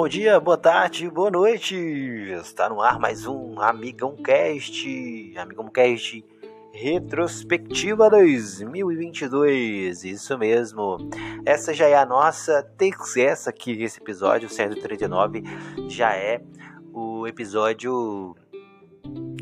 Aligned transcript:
Bom 0.00 0.08
dia, 0.08 0.40
boa 0.40 0.56
tarde, 0.56 1.10
boa 1.10 1.30
noite. 1.30 1.76
Está 1.76 2.70
no 2.70 2.80
ar 2.80 2.98
mais 2.98 3.26
um 3.26 3.60
Amigão 3.60 4.16
Cast, 4.16 5.34
Amigão 5.36 5.68
Cast 5.68 6.24
Retrospectiva 6.72 8.08
2022. 8.08 10.04
Isso 10.04 10.38
mesmo. 10.38 10.96
Essa 11.44 11.74
já 11.74 11.86
é 11.86 11.96
a 11.96 12.06
nossa 12.06 12.62
terceira 12.78 13.34
aqui 13.48 13.72
esse 13.82 14.00
episódio 14.00 14.48
139 14.48 15.44
já 15.86 16.16
é 16.16 16.40
o 16.94 17.26
episódio 17.26 18.34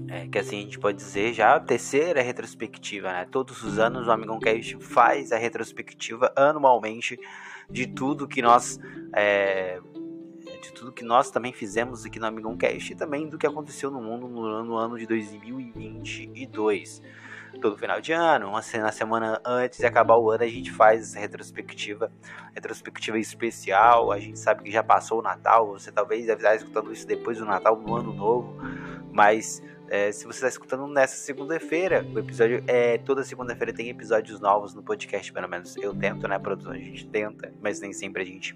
é, 0.09 0.27
que 0.27 0.39
assim 0.39 0.59
a 0.59 0.63
gente 0.63 0.79
pode 0.81 0.97
dizer 0.97 1.35
já 1.35 1.55
a 1.55 1.61
terceira 1.61 2.21
retrospectiva, 2.21 3.13
né? 3.13 3.29
Todos 3.31 3.63
os 3.63 3.79
anos 3.79 4.09
o 4.09 4.11
Amigão 4.11 4.41
Cast 4.41 4.77
faz 4.81 5.31
a 5.31 5.37
retrospectiva 5.37 6.33
anualmente 6.35 7.17
de 7.71 7.87
tudo 7.87 8.27
que 8.27 8.41
nós 8.41 8.81
é, 9.15 9.81
de 10.61 10.73
tudo 10.73 10.93
que 10.93 11.05
nós 11.05 11.31
também 11.31 11.53
fizemos 11.53 12.05
aqui 12.05 12.19
no 12.19 12.27
Amigão 12.27 12.57
Cast 12.57 12.93
e 12.93 12.97
também 12.97 13.29
do 13.29 13.39
que 13.39 13.47
aconteceu 13.47 13.91
no 13.91 14.01
mundo 14.01 14.29
no 14.29 14.45
ano, 14.45 14.65
no 14.65 14.77
ano 14.77 14.99
de 14.99 15.07
2022. 15.07 17.03
Todo 17.61 17.77
final 17.77 18.01
de 18.01 18.13
ano, 18.13 18.49
uma 18.49 18.61
na 18.61 18.93
semana 18.93 19.41
antes 19.45 19.79
de 19.79 19.87
acabar 19.87 20.17
o 20.17 20.31
ano, 20.31 20.45
a 20.45 20.49
gente 20.49 20.71
faz 20.71 21.03
essa 21.03 21.19
retrospectiva, 21.19 22.13
retrospectiva 22.55 23.19
especial. 23.19 24.13
A 24.13 24.19
gente 24.19 24.39
sabe 24.39 24.63
que 24.65 24.71
já 24.71 24.83
passou 24.83 25.21
o 25.21 25.23
Natal, 25.23 25.67
você 25.69 25.91
talvez 25.91 26.27
deve 26.27 26.41
estar 26.41 26.55
escutando 26.55 26.93
isso 26.93 27.07
depois 27.07 27.39
do 27.39 27.45
Natal, 27.45 27.77
no 27.81 27.97
ano 27.97 28.13
novo, 28.13 28.57
mas 29.13 29.63
é, 29.91 30.13
se 30.13 30.27
você 30.27 30.37
está 30.37 30.49
escutando 30.49 30.87
nessa 30.87 31.17
segunda-feira, 31.17 32.07
o 32.15 32.19
episódio 32.19 32.63
é 32.67 32.99
toda 32.99 33.25
segunda-feira 33.25 33.73
tem 33.73 33.89
episódios 33.89 34.39
novos 34.39 34.75
no 34.75 34.83
podcast, 34.83 35.33
pelo 35.33 35.49
menos 35.49 35.77
eu 35.79 35.95
tento, 35.95 36.29
né, 36.29 36.39
produção? 36.39 36.73
A 36.73 36.79
gente 36.79 37.07
tenta, 37.07 37.53
mas 37.63 37.81
nem 37.81 37.93
sempre 37.93 38.23
a 38.23 38.27
gente 38.27 38.55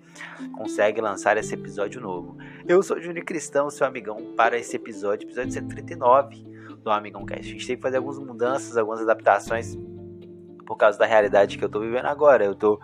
consegue 0.55 1.01
lançar 1.01 1.39
esse 1.39 1.55
episódio 1.55 2.01
novo. 2.03 2.37
Eu 2.69 2.83
sou 2.83 2.99
o 2.99 3.01
Júnior 3.01 3.25
Cristão, 3.25 3.71
seu 3.71 3.87
amigão, 3.87 4.35
para 4.37 4.59
esse 4.59 4.77
episódio, 4.77 5.27
episódio 5.27 5.53
139 5.53 6.45
do 6.83 6.91
Amigão 6.91 7.25
Cast. 7.25 7.49
A 7.49 7.53
gente 7.53 7.67
tem 7.67 7.77
que 7.77 7.83
fazer 7.83 7.97
algumas 7.97 8.19
mudanças, 8.19 8.77
algumas 8.77 9.01
adaptações 9.01 9.79
por 10.67 10.77
causa 10.77 10.99
da 10.99 11.07
realidade 11.07 11.57
que 11.57 11.65
eu 11.65 11.67
estou 11.67 11.81
vivendo 11.81 12.07
agora. 12.07 12.45
Eu 12.45 12.53
estou 12.53 12.79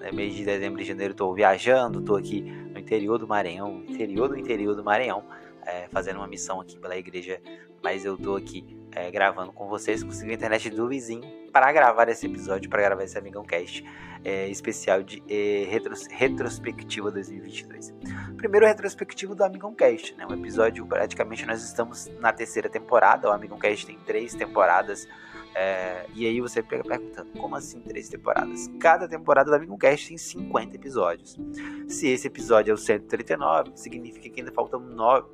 né, 0.00 0.10
mês 0.10 0.34
de 0.34 0.44
dezembro 0.44 0.82
e 0.82 0.84
janeiro 0.84 1.12
estou 1.12 1.32
viajando, 1.32 2.00
estou 2.00 2.16
aqui 2.16 2.40
no 2.40 2.78
interior 2.78 3.18
do 3.18 3.28
Maranhão, 3.28 3.84
interior 3.88 4.28
do 4.28 4.36
interior 4.36 4.74
do 4.74 4.82
Maranhão 4.82 5.22
é, 5.66 5.88
fazendo 5.88 6.16
uma 6.16 6.26
missão 6.26 6.60
aqui 6.60 6.78
pela 6.78 6.96
igreja, 6.96 7.40
mas 7.82 8.04
eu 8.04 8.16
tô 8.16 8.36
aqui 8.36 8.76
é, 8.92 9.10
gravando 9.10 9.52
com 9.52 9.68
vocês, 9.68 10.02
consegui 10.02 10.32
a 10.32 10.34
internet 10.34 10.70
do 10.70 10.88
vizinho 10.88 11.22
para 11.52 11.70
gravar 11.72 12.08
esse 12.08 12.26
episódio, 12.26 12.68
para 12.68 12.82
gravar 12.82 13.04
esse 13.04 13.16
Amigão 13.16 13.44
Cast 13.44 13.84
é, 14.24 14.48
especial 14.48 15.02
de 15.02 15.22
é, 15.28 15.66
retros, 15.68 16.06
retrospectiva 16.06 17.10
2022. 17.10 17.94
Primeiro 18.36 18.66
retrospectivo 18.66 19.34
do 19.34 19.44
Amigão 19.44 19.74
Cast, 19.74 20.14
né? 20.16 20.26
Um 20.26 20.32
episódio 20.32 20.86
praticamente 20.86 21.44
nós 21.46 21.62
estamos 21.62 22.10
na 22.18 22.32
terceira 22.32 22.68
temporada. 22.68 23.28
O 23.28 23.32
Amigão 23.32 23.58
Cast 23.58 23.86
tem 23.86 23.98
três 23.98 24.34
temporadas. 24.34 25.06
É, 25.54 26.06
e 26.14 26.26
aí 26.26 26.40
você 26.40 26.62
pega 26.62 26.82
perguntando, 26.82 27.30
como 27.38 27.54
assim 27.54 27.80
três 27.80 28.08
temporadas? 28.08 28.68
Cada 28.80 29.06
temporada 29.06 29.50
do 29.50 29.56
Amigo 29.56 29.78
Cast 29.78 30.08
tem 30.08 30.18
50 30.18 30.74
episódios. 30.74 31.38
Se 31.86 32.08
esse 32.08 32.26
episódio 32.26 32.72
é 32.72 32.74
o 32.74 32.78
139, 32.78 33.72
significa 33.76 34.28
que 34.28 34.40
ainda 34.40 34.50
faltam 34.50 34.80
9, 34.80 35.28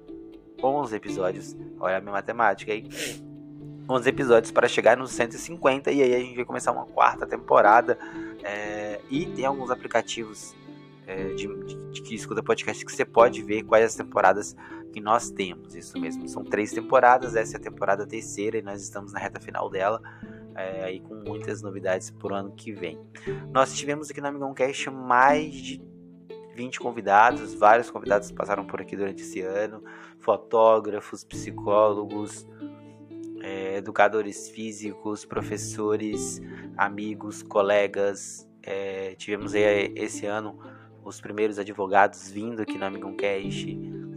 11 0.63 0.97
episódios. 0.97 1.57
Olha 1.79 1.99
a 1.99 2.01
minha 2.01 2.13
matemática 2.13 2.73
aí. 2.73 2.89
11 3.89 4.09
episódios 4.09 4.53
para 4.53 4.69
chegar 4.69 4.97
nos 4.97 5.11
150 5.11 5.91
e 5.91 6.03
aí 6.03 6.15
a 6.15 6.19
gente 6.19 6.37
vai 6.37 6.45
começar 6.45 6.71
uma 6.73 6.87
quarta 6.87 7.27
temporada. 7.27 7.99
É, 8.43 9.01
e 9.11 9.27
tem 9.27 9.45
alguns 9.45 9.71
aplicativos 9.71 10.55
é, 11.07 11.35
de, 11.35 11.47
de, 11.65 11.91
de, 11.91 12.03
que 12.03 12.15
escuta 12.15 12.43
podcast 12.43 12.85
que 12.85 12.93
você 12.93 13.05
pode 13.05 13.43
ver 13.43 13.65
quais 13.65 13.85
as 13.85 13.95
temporadas 13.97 14.55
que 14.93 15.01
nós 15.01 15.31
temos. 15.31 15.75
Isso 15.75 15.99
mesmo, 15.99 16.29
são 16.29 16.45
três 16.45 16.73
temporadas, 16.73 17.35
essa 17.35 17.57
é 17.57 17.59
a 17.59 17.63
temporada 17.63 18.07
terceira 18.07 18.59
e 18.59 18.63
nós 18.63 18.81
estamos 18.83 19.13
na 19.13 19.19
reta 19.19 19.41
final 19.41 19.69
dela. 19.69 20.01
É, 20.55 20.99
com 21.01 21.15
muitas 21.15 21.63
novidades 21.63 22.11
por 22.11 22.33
ano 22.33 22.53
que 22.53 22.73
vem. 22.73 22.99
Nós 23.51 23.75
tivemos 23.75 24.11
aqui 24.11 24.21
no 24.21 24.27
Amigão 24.27 24.53
Cast 24.53 24.91
mais 24.91 25.55
de 25.55 25.90
20 26.55 26.81
convidados, 26.81 27.55
vários 27.55 27.91
convidados 27.91 28.31
passaram 28.31 28.67
por 28.67 28.81
aqui 28.81 28.97
durante 28.97 29.23
esse 29.23 29.41
ano, 29.41 29.83
fotógrafos, 30.19 31.25
psicólogos, 31.25 32.47
é, 33.43 33.77
educadores 33.77 34.49
físicos, 34.51 35.25
professores, 35.25 36.41
amigos, 36.77 37.43
colegas. 37.43 38.49
É, 38.63 39.15
tivemos 39.15 39.55
aí, 39.55 39.93
esse 39.97 40.27
ano 40.27 40.59
os 41.03 41.21
primeiros 41.21 41.59
advogados 41.59 42.31
vindo 42.31 42.61
aqui 42.61 42.77
no 42.77 42.85
Amigão 42.85 43.17
Cash. 43.17 43.67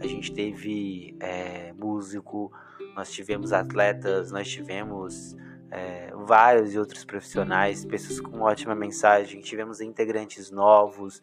A 0.00 0.06
gente 0.06 0.32
teve 0.32 1.16
é, 1.20 1.72
músico, 1.72 2.52
nós 2.94 3.10
tivemos 3.10 3.52
atletas, 3.52 4.30
nós 4.30 4.48
tivemos 4.48 5.34
é, 5.70 6.12
vários 6.14 6.74
e 6.74 6.78
outros 6.78 7.04
profissionais, 7.04 7.84
pessoas 7.84 8.20
com 8.20 8.40
ótima 8.40 8.74
mensagem. 8.74 9.40
Tivemos 9.40 9.80
integrantes 9.80 10.50
novos, 10.50 11.20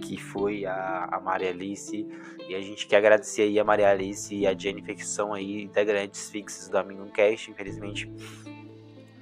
que 0.00 0.16
foi 0.16 0.64
a, 0.64 1.08
a 1.10 1.20
Maria 1.20 1.50
Alice, 1.50 2.06
e 2.48 2.54
a 2.54 2.60
gente 2.60 2.86
quer 2.86 2.96
agradecer 2.96 3.42
aí 3.42 3.58
a 3.58 3.64
Maria 3.64 3.90
Alice 3.90 4.34
e 4.34 4.46
a 4.46 4.56
Jennifer, 4.56 4.94
que 4.94 5.06
são 5.06 5.32
aí 5.34 5.62
integrantes 5.62 6.30
fixos 6.30 6.68
do 6.68 6.78
Amigo 6.78 7.04
Cast. 7.10 7.50
Infelizmente, 7.50 8.10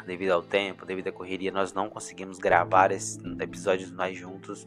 devido 0.07 0.31
ao 0.31 0.43
tempo, 0.43 0.87
devido 0.87 1.09
à 1.09 1.13
correria, 1.13 1.51
nós 1.51 1.73
não 1.73 1.89
conseguimos 1.89 2.39
gravar 2.39 2.93
esses 2.93 3.19
episódios 3.41 3.91
mais 3.91 4.17
juntos, 4.17 4.67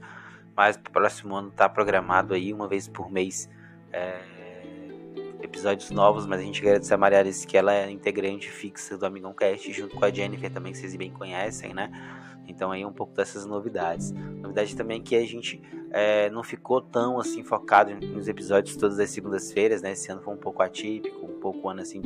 mas 0.56 0.76
o 0.76 0.92
próximo 0.92 1.36
ano 1.36 1.50
está 1.50 1.70
programado 1.70 2.34
aí 2.34 2.54
uma 2.54 2.68
vez 2.68 2.88
por 2.88 3.12
mês. 3.12 3.50
É, 3.92 4.39
episódios 5.50 5.90
novos, 5.90 6.28
mas 6.28 6.40
a 6.40 6.44
gente 6.44 6.62
quer 6.62 6.70
agradecer 6.70 6.94
a 6.94 6.98
Maria 6.98 7.20
Alice, 7.20 7.46
que 7.46 7.58
ela 7.58 7.74
é 7.74 7.90
integrante 7.90 8.50
fixa 8.50 8.96
do 8.96 9.06
Amigão 9.06 9.34
Cast, 9.34 9.72
junto 9.74 9.96
com 9.96 10.06
a 10.06 10.12
Jennifer 10.12 10.52
também, 10.52 10.72
que 10.72 10.78
vocês 10.78 10.96
bem 10.96 11.12
conhecem, 11.12 11.74
né? 11.74 11.92
Então 12.48 12.72
aí 12.72 12.86
um 12.86 12.94
pouco 12.94 13.14
dessas 13.16 13.46
novidades. 13.46 14.12
Novidade 14.12 14.76
também 14.76 15.02
que 15.02 15.16
a 15.16 15.26
gente 15.26 15.62
é, 15.92 16.30
não 16.30 16.44
ficou 16.44 16.82
tão 16.82 17.20
assim 17.20 17.44
focado 17.44 17.94
nos 17.96 18.28
episódios 18.28 18.76
todas 18.76 19.00
as 19.00 19.10
segundas-feiras, 19.10 19.82
né? 19.82 19.92
Esse 19.92 20.12
ano 20.12 20.22
foi 20.22 20.34
um 20.34 20.38
pouco 20.38 20.62
atípico, 20.62 21.26
um 21.26 21.40
pouco 21.40 21.68
ano 21.68 21.82
assim, 21.82 22.02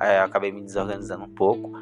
é, 0.00 0.20
acabei 0.20 0.52
me 0.52 0.62
desorganizando 0.62 1.24
um 1.24 1.28
pouco, 1.28 1.72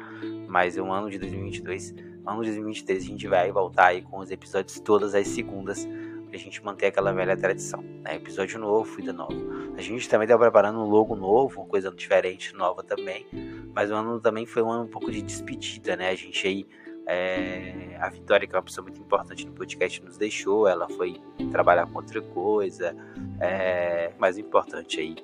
mas 0.47 0.77
é 0.77 0.81
um 0.81 0.91
ano 0.91 1.11
de 1.11 1.19
2022, 1.19 1.93
ano 2.25 2.41
de 2.41 2.49
2023 2.49 3.03
a 3.03 3.07
gente 3.07 3.27
vai 3.27 3.51
voltar 3.51 3.87
aí 3.87 4.01
com 4.01 4.17
os 4.17 4.31
episódios 4.31 4.79
todas 4.79 5.13
as 5.13 5.27
segundas 5.27 5.87
a 6.31 6.37
gente 6.37 6.63
manter 6.63 6.87
aquela 6.87 7.11
velha 7.13 7.35
tradição. 7.35 7.81
Né? 8.03 8.15
Episódio 8.15 8.59
novo, 8.59 8.85
fita 8.85 9.13
nova. 9.13 9.35
A 9.77 9.81
gente 9.81 10.07
também 10.09 10.25
está 10.25 10.37
preparando 10.37 10.79
um 10.79 10.89
logo 10.89 11.15
novo, 11.15 11.61
uma 11.61 11.67
coisa 11.67 11.91
diferente, 11.91 12.53
nova 12.53 12.83
também. 12.83 13.25
Mas 13.73 13.91
o 13.91 13.95
ano 13.95 14.19
também 14.19 14.45
foi 14.45 14.61
um 14.61 14.71
ano 14.71 14.83
um 14.83 14.89
pouco 14.89 15.11
de 15.11 15.21
despedida, 15.21 15.95
né? 15.95 16.09
A 16.09 16.15
gente 16.15 16.47
aí. 16.47 16.67
É, 17.07 17.97
a 18.01 18.09
Vitória, 18.09 18.47
que 18.47 18.55
é 18.55 18.57
uma 18.57 18.63
pessoa 18.63 18.83
muito 18.83 18.99
importante 18.99 19.45
no 19.45 19.53
podcast, 19.53 20.03
nos 20.03 20.17
deixou. 20.17 20.67
Ela 20.67 20.89
foi 20.89 21.21
trabalhar 21.51 21.85
com 21.85 21.97
outra 21.97 22.21
coisa. 22.21 22.95
É, 23.39 24.11
mas 24.17 24.37
o 24.37 24.39
importante 24.39 24.99
aí 24.99 25.15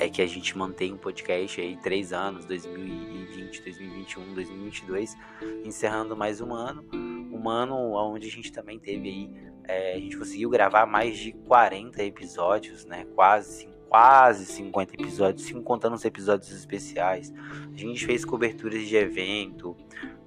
é 0.00 0.08
que 0.08 0.22
a 0.22 0.26
gente 0.26 0.56
mantém 0.56 0.92
um 0.92 0.96
podcast 0.96 1.60
aí 1.60 1.76
três 1.76 2.12
anos, 2.12 2.44
2020, 2.46 3.62
2021, 3.62 4.34
2022, 4.34 5.16
encerrando 5.64 6.16
mais 6.16 6.40
um 6.40 6.54
ano, 6.54 6.84
um 6.94 7.48
ano 7.48 7.74
onde 7.94 8.28
a 8.28 8.30
gente 8.30 8.52
também 8.52 8.78
teve 8.78 9.08
aí 9.08 9.47
é, 9.68 9.92
a 9.92 9.98
gente 9.98 10.16
conseguiu 10.16 10.48
gravar 10.48 10.86
mais 10.86 11.18
de 11.18 11.32
40 11.32 12.02
episódios, 12.02 12.86
né? 12.86 13.06
Quase, 13.14 13.68
quase 13.86 14.46
50 14.46 14.94
episódios, 14.94 15.46
sem 15.46 15.62
contando 15.62 15.94
os 15.94 16.04
episódios 16.06 16.50
especiais. 16.50 17.32
A 17.72 17.76
gente 17.76 18.06
fez 18.06 18.24
coberturas 18.24 18.82
de 18.82 18.96
evento, 18.96 19.76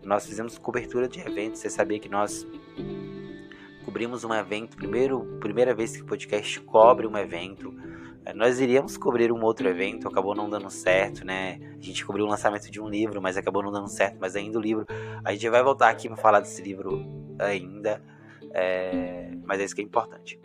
nós 0.04 0.28
fizemos 0.28 0.60
cobertura 0.60 1.08
de 1.08 1.20
eventos. 1.20 1.60
Você 1.60 1.72
sabia 1.72 2.00
que 2.00 2.08
nós 2.08 2.48
cobrimos 3.84 4.24
um 4.24 4.32
evento, 4.32 4.78
primeiro, 4.78 5.40
primeira 5.40 5.74
vez 5.74 5.98
que 5.98 6.04
o 6.04 6.06
podcast 6.06 6.60
cobre 6.62 7.08
um 7.08 7.18
evento. 7.18 7.74
É, 8.24 8.36
nós 8.36 8.60
iríamos 8.60 8.96
cobrir 8.96 9.32
um 9.32 9.44
outro 9.44 9.68
evento, 9.68 10.08
acabou 10.08 10.36
não 10.36 10.48
dando 10.48 10.70
certo, 10.70 11.26
né? 11.26 11.60
A 11.80 11.84
gente 11.84 12.06
cobriu 12.06 12.26
o 12.26 12.30
lançamento 12.30 12.70
de 12.70 12.80
um 12.80 12.88
livro, 12.88 13.20
mas 13.20 13.36
acabou 13.38 13.64
não 13.64 13.72
dando 13.72 13.88
certo. 13.88 14.18
Mas 14.22 14.36
ainda 14.36 14.60
o 14.60 14.62
livro, 14.62 14.86
a 15.26 15.34
gente 15.34 15.50
vai 15.50 15.64
voltar 15.64 15.90
aqui 15.90 16.08
para 16.08 16.18
falar 16.18 16.40
desse 16.42 16.62
livro 16.62 17.04
ainda. 17.40 18.00
É, 18.54 19.32
mas 19.46 19.60
é 19.60 19.64
isso 19.64 19.76
que 19.76 19.82
é 19.82 19.84
importante. 19.84 20.40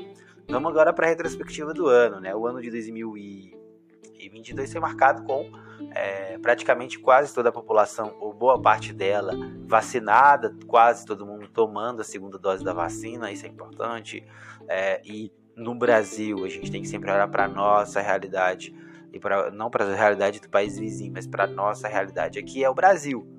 Vamos 0.49 0.71
agora 0.71 0.93
para 0.93 1.07
a 1.07 1.09
retrospectiva 1.09 1.75
do 1.75 1.89
ano, 1.89 2.21
né? 2.21 2.35
O 2.35 2.47
ano 2.47 2.63
de 2.63 2.71
2022 2.71 4.71
foi 4.71 4.81
marcado 4.81 5.25
com 5.25 5.51
é, 5.93 6.39
praticamente 6.39 6.99
quase 6.99 7.35
toda 7.35 7.49
a 7.49 7.53
população, 7.53 8.17
ou 8.21 8.33
boa 8.33 8.61
parte 8.61 8.93
dela, 8.93 9.35
vacinada, 9.67 10.55
quase 10.67 11.05
todo 11.05 11.27
mundo 11.27 11.49
tomando 11.49 12.01
a 12.01 12.05
segunda 12.05 12.39
dose 12.39 12.65
da 12.65 12.73
vacina, 12.73 13.33
isso 13.33 13.45
é 13.45 13.49
importante. 13.49 14.25
É, 14.69 15.03
e 15.05 15.33
no 15.57 15.75
Brasil, 15.75 16.45
a 16.45 16.49
gente 16.49 16.71
tem 16.71 16.83
que 16.83 16.89
sempre 16.89 17.11
olhar 17.11 17.29
para 17.29 17.45
a 17.45 17.49
nossa 17.49 18.01
realidade, 18.01 18.75
e 19.13 19.19
pra, 19.19 19.51
não 19.51 19.71
para 19.71 19.85
a 19.85 19.95
realidade 19.95 20.41
do 20.41 20.49
país 20.49 20.79
vizinho, 20.79 21.13
mas 21.13 21.27
para 21.27 21.45
a 21.45 21.49
nossa 21.49 21.89
realidade 21.89 22.39
aqui 22.39 22.63
é 22.63 22.71
o 22.71 22.75
Brasil 22.75 23.36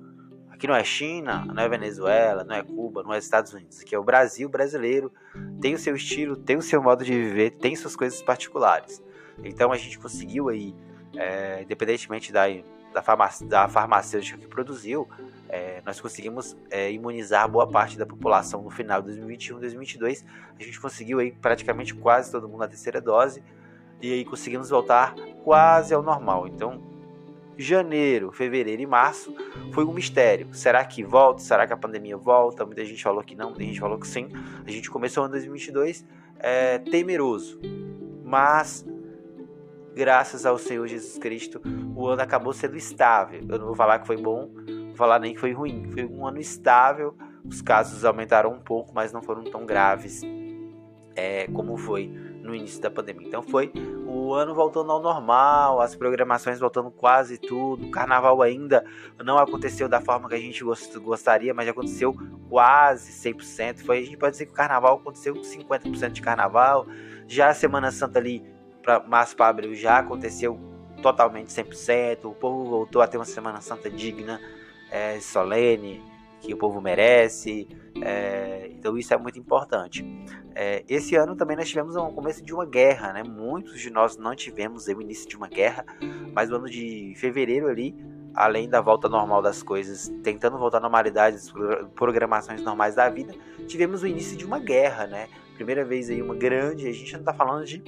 Aqui 0.58 0.66
não 0.66 0.74
é 0.74 0.82
China, 0.82 1.44
não 1.44 1.62
é 1.62 1.68
Venezuela, 1.68 2.42
não 2.42 2.56
é 2.56 2.64
Cuba, 2.64 3.04
não 3.04 3.14
é 3.14 3.18
Estados 3.18 3.52
Unidos. 3.52 3.80
Aqui 3.80 3.94
é 3.94 3.98
o 3.98 4.02
Brasil 4.02 4.48
brasileiro, 4.48 5.12
tem 5.60 5.72
o 5.72 5.78
seu 5.78 5.94
estilo, 5.94 6.34
tem 6.34 6.56
o 6.56 6.62
seu 6.62 6.82
modo 6.82 7.04
de 7.04 7.12
viver, 7.12 7.52
tem 7.52 7.76
suas 7.76 7.94
coisas 7.94 8.20
particulares. 8.20 9.00
Então 9.44 9.70
a 9.70 9.76
gente 9.76 9.96
conseguiu 10.00 10.48
aí, 10.48 10.74
é, 11.14 11.62
independentemente 11.62 12.32
da, 12.32 12.46
da, 12.92 13.00
farmácia, 13.00 13.46
da 13.46 13.68
farmacêutica 13.68 14.36
que 14.36 14.48
produziu, 14.48 15.08
é, 15.48 15.80
nós 15.86 16.00
conseguimos 16.00 16.56
é, 16.72 16.90
imunizar 16.90 17.48
boa 17.48 17.68
parte 17.68 17.96
da 17.96 18.04
população 18.04 18.60
no 18.60 18.70
final 18.70 19.00
de 19.00 19.06
2021, 19.10 19.60
2022. 19.60 20.24
A 20.58 20.62
gente 20.64 20.80
conseguiu 20.80 21.20
aí 21.20 21.30
praticamente 21.30 21.94
quase 21.94 22.32
todo 22.32 22.48
mundo 22.48 22.58
na 22.58 22.68
terceira 22.68 23.00
dose 23.00 23.44
e 24.02 24.12
aí 24.12 24.24
conseguimos 24.24 24.70
voltar 24.70 25.14
quase 25.44 25.94
ao 25.94 26.02
normal. 26.02 26.48
Então, 26.48 26.82
janeiro, 27.58 28.30
fevereiro 28.30 28.80
e 28.80 28.86
março 28.86 29.34
foi 29.72 29.84
um 29.84 29.92
mistério. 29.92 30.48
Será 30.52 30.84
que 30.84 31.02
volta? 31.02 31.40
Será 31.42 31.66
que 31.66 31.72
a 31.72 31.76
pandemia 31.76 32.16
volta? 32.16 32.64
Muita 32.64 32.84
gente 32.84 33.02
falou 33.02 33.22
que 33.22 33.34
não, 33.34 33.48
muita 33.48 33.64
gente 33.64 33.80
falou 33.80 33.98
que 33.98 34.06
sim. 34.06 34.28
A 34.64 34.70
gente 34.70 34.88
começou 34.88 35.24
ano 35.24 35.32
2022 35.32 36.06
é, 36.38 36.78
temeroso, 36.78 37.60
mas 38.24 38.86
graças 39.92 40.46
ao 40.46 40.56
Senhor 40.56 40.86
Jesus 40.86 41.18
Cristo, 41.18 41.60
o 41.96 42.06
ano 42.06 42.22
acabou 42.22 42.52
sendo 42.52 42.76
estável. 42.76 43.40
Eu 43.48 43.58
não 43.58 43.66
vou 43.66 43.74
falar 43.74 43.98
que 43.98 44.06
foi 44.06 44.16
bom, 44.16 44.48
vou 44.86 44.94
falar 44.94 45.18
nem 45.18 45.34
que 45.34 45.40
foi 45.40 45.52
ruim. 45.52 45.90
Foi 45.92 46.04
um 46.04 46.24
ano 46.24 46.38
estável. 46.38 47.16
Os 47.44 47.60
casos 47.60 48.04
aumentaram 48.04 48.52
um 48.52 48.60
pouco, 48.60 48.94
mas 48.94 49.12
não 49.12 49.20
foram 49.20 49.42
tão 49.42 49.66
graves 49.66 50.22
é, 51.16 51.48
como 51.48 51.76
foi 51.76 52.12
no 52.48 52.54
início 52.54 52.80
da 52.80 52.90
pandemia. 52.90 53.28
Então 53.28 53.42
foi 53.42 53.70
o 54.06 54.32
ano 54.32 54.54
voltando 54.54 54.90
ao 54.90 55.00
normal, 55.00 55.80
as 55.80 55.94
programações 55.94 56.58
voltando 56.58 56.90
quase 56.90 57.38
tudo. 57.38 57.86
O 57.86 57.90
carnaval 57.90 58.40
ainda 58.42 58.84
não 59.22 59.38
aconteceu 59.38 59.88
da 59.88 60.00
forma 60.00 60.28
que 60.28 60.34
a 60.34 60.40
gente 60.40 60.64
gostaria, 60.64 61.52
mas 61.52 61.68
aconteceu 61.68 62.16
quase 62.48 63.12
100%. 63.12 63.84
Foi, 63.84 63.98
a 63.98 64.02
gente 64.02 64.16
pode 64.16 64.32
dizer 64.32 64.46
que 64.46 64.52
o 64.52 64.54
carnaval 64.54 64.96
aconteceu 64.96 65.34
com 65.34 65.42
50% 65.42 66.10
de 66.10 66.22
carnaval. 66.22 66.86
Já 67.26 67.50
a 67.50 67.54
Semana 67.54 67.92
Santa 67.92 68.18
ali 68.18 68.44
para 68.82 69.00
março 69.00 69.36
para 69.36 69.48
abril 69.48 69.74
já 69.74 69.98
aconteceu 69.98 70.58
totalmente 71.02 71.48
100%. 71.48 72.24
O 72.24 72.34
povo 72.34 72.64
voltou 72.64 73.02
a 73.02 73.06
ter 73.06 73.18
uma 73.18 73.24
Semana 73.24 73.60
Santa 73.60 73.90
digna, 73.90 74.40
é, 74.90 75.20
solene, 75.20 76.02
que 76.40 76.52
o 76.54 76.56
povo 76.56 76.80
merece. 76.80 77.68
É, 78.00 78.70
então 78.70 78.96
isso 78.96 79.12
é 79.12 79.18
muito 79.18 79.38
importante. 79.38 80.04
É, 80.54 80.84
esse 80.88 81.16
ano 81.16 81.36
também 81.36 81.56
nós 81.56 81.68
tivemos 81.68 81.96
o 81.96 82.08
começo 82.08 82.42
de 82.42 82.52
uma 82.52 82.64
guerra, 82.64 83.12
né? 83.12 83.22
Muitos 83.22 83.80
de 83.80 83.90
nós 83.90 84.16
não 84.16 84.34
tivemos 84.34 84.86
o 84.86 85.00
início 85.00 85.28
de 85.28 85.36
uma 85.36 85.48
guerra, 85.48 85.84
mas 86.32 86.50
no 86.50 86.56
ano 86.56 86.70
de 86.70 87.14
fevereiro 87.16 87.68
ali, 87.68 87.94
além 88.34 88.68
da 88.68 88.80
volta 88.80 89.08
normal 89.08 89.42
das 89.42 89.62
coisas, 89.62 90.12
tentando 90.22 90.58
voltar 90.58 90.78
à 90.78 90.80
normalidade, 90.80 91.38
programações 91.94 92.62
normais 92.62 92.94
da 92.94 93.08
vida, 93.08 93.34
tivemos 93.66 94.02
o 94.02 94.06
início 94.06 94.36
de 94.36 94.44
uma 94.44 94.58
guerra, 94.58 95.06
né? 95.06 95.28
Primeira 95.54 95.84
vez 95.84 96.08
aí 96.08 96.22
uma 96.22 96.36
grande, 96.36 96.86
a 96.86 96.92
gente 96.92 97.12
não 97.12 97.20
está 97.20 97.34
falando 97.34 97.64
de 97.64 97.82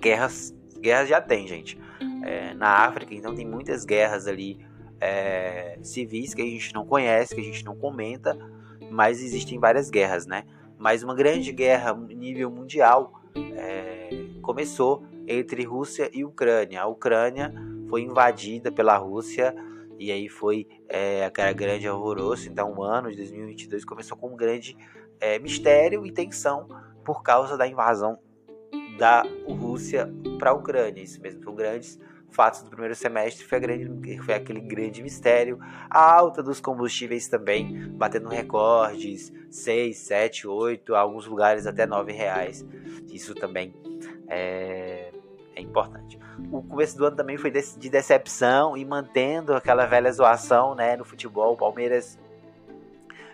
guerras, 0.00 0.54
guerras 0.78 1.08
já 1.08 1.20
tem, 1.20 1.46
gente. 1.46 1.80
É, 2.24 2.54
na 2.54 2.68
África, 2.86 3.14
então 3.14 3.34
tem 3.34 3.46
muitas 3.46 3.84
guerras 3.84 4.26
ali 4.26 4.60
é, 5.00 5.78
civis 5.82 6.34
que 6.34 6.42
a 6.42 6.44
gente 6.44 6.74
não 6.74 6.84
conhece, 6.84 7.34
que 7.34 7.40
a 7.40 7.44
gente 7.44 7.64
não 7.64 7.76
comenta, 7.76 8.36
mas 8.90 9.22
existem 9.22 9.58
várias 9.58 9.90
guerras, 9.90 10.26
né? 10.26 10.44
Mas 10.78 11.02
uma 11.02 11.14
grande 11.14 11.52
guerra 11.52 11.94
nível 11.94 12.50
mundial 12.50 13.20
é, 13.56 14.10
começou 14.42 15.04
entre 15.26 15.64
Rússia 15.64 16.10
e 16.12 16.24
Ucrânia. 16.24 16.82
A 16.82 16.86
Ucrânia 16.86 17.52
foi 17.88 18.02
invadida 18.02 18.72
pela 18.72 18.96
Rússia 18.96 19.54
e 19.98 20.10
aí 20.10 20.28
foi 20.28 20.66
é, 20.88 21.24
aquela 21.24 21.52
grande 21.52 21.88
horroroso. 21.88 22.48
Então, 22.48 22.72
o 22.74 22.82
ano 22.82 23.10
de 23.10 23.16
2022 23.16 23.84
começou 23.84 24.16
com 24.16 24.28
um 24.28 24.36
grande 24.36 24.76
é, 25.20 25.38
mistério 25.38 26.06
e 26.06 26.10
tensão 26.10 26.66
por 27.04 27.22
causa 27.22 27.56
da 27.56 27.66
invasão 27.66 28.18
da 28.98 29.22
Rússia 29.46 30.10
para 30.38 30.50
a 30.50 30.54
Ucrânia. 30.54 31.02
Isso 31.02 31.20
mesmo, 31.20 31.42
são 31.42 31.54
grandes 31.54 31.98
fatos 32.30 32.62
do 32.62 32.70
primeiro 32.70 32.94
semestre 32.94 33.44
foi, 33.44 33.60
grande, 33.60 34.18
foi 34.22 34.34
aquele 34.34 34.60
grande 34.60 35.02
mistério. 35.02 35.58
A 35.88 36.12
alta 36.12 36.42
dos 36.42 36.60
combustíveis 36.60 37.28
também, 37.28 37.88
batendo 37.90 38.28
recordes, 38.28 39.32
6, 39.50 39.96
7, 39.96 40.46
8, 40.46 40.94
alguns 40.94 41.26
lugares 41.26 41.66
até 41.66 41.86
9 41.86 42.12
reais. 42.12 42.64
Isso 43.12 43.34
também 43.34 43.74
é, 44.28 45.12
é 45.56 45.60
importante. 45.60 46.18
O 46.50 46.62
começo 46.62 46.96
do 46.96 47.04
ano 47.06 47.16
também 47.16 47.36
foi 47.36 47.50
de 47.50 47.90
decepção 47.90 48.76
e 48.76 48.84
mantendo 48.84 49.54
aquela 49.54 49.86
velha 49.86 50.10
zoação 50.12 50.74
né, 50.74 50.96
no 50.96 51.04
futebol. 51.04 51.54
O 51.54 51.56
Palmeiras 51.56 52.18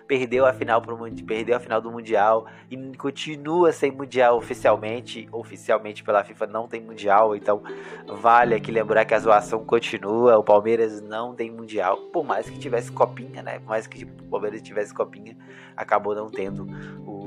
perdeu 0.07 0.47
a 0.47 0.53
final 0.53 0.81
pro 0.81 0.97
perdeu 1.27 1.57
a 1.57 1.61
final 1.61 1.81
do 1.81 1.91
mundial 1.91 2.47
e 2.71 2.97
continua 2.97 3.73
sem 3.73 3.91
mundial 3.91 4.37
oficialmente, 4.37 5.29
oficialmente 5.33 6.03
pela 6.03 6.25
FIFA 6.25 6.47
não 6.47 6.69
tem 6.69 6.81
mundial, 6.81 7.35
então 7.35 7.63
vale 8.07 8.55
aqui 8.55 8.71
lembrar 8.71 9.05
que 9.05 9.15
a 9.15 9.19
zoação 9.19 9.65
continua, 9.65 10.39
o 10.39 10.45
Palmeiras 10.45 11.01
não 11.01 11.35
tem 11.35 11.51
mundial, 11.51 11.97
por 12.13 12.25
mais 12.25 12.49
que 12.49 12.59
tivesse 12.59 12.91
copinha, 12.91 13.43
né? 13.43 13.59
Por 13.59 13.69
mais 13.69 13.87
que 13.87 14.05
o 14.05 14.29
Palmeiras 14.31 14.63
tivesse 14.63 14.95
copinha, 14.95 15.37
acabou 15.77 16.15
não 16.15 16.31
tendo 16.31 16.67
o, 17.07 17.27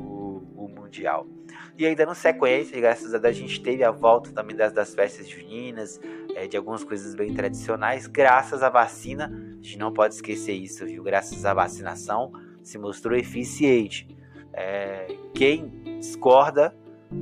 mundial. 0.89 1.27
E 1.77 1.85
aí, 1.85 1.95
dando 1.95 2.13
sequência, 2.15 2.79
graças 2.81 3.13
a 3.13 3.17
Deus, 3.17 3.37
a 3.37 3.39
gente 3.39 3.61
teve 3.61 3.83
a 3.83 3.91
volta 3.91 4.31
também 4.31 4.55
das, 4.55 4.73
das 4.73 4.93
festas 4.93 5.29
juninas, 5.29 5.99
é, 6.35 6.47
de 6.47 6.57
algumas 6.57 6.83
coisas 6.83 7.15
bem 7.15 7.33
tradicionais, 7.33 8.07
graças 8.07 8.61
à 8.63 8.69
vacina. 8.69 9.25
A 9.27 9.63
gente 9.63 9.77
não 9.77 9.93
pode 9.93 10.15
esquecer 10.15 10.53
isso, 10.53 10.85
viu? 10.85 11.03
Graças 11.03 11.45
à 11.45 11.53
vacinação, 11.53 12.33
se 12.63 12.77
mostrou 12.77 13.17
eficiente. 13.17 14.07
É, 14.53 15.07
quem 15.33 15.69
discorda 15.99 16.75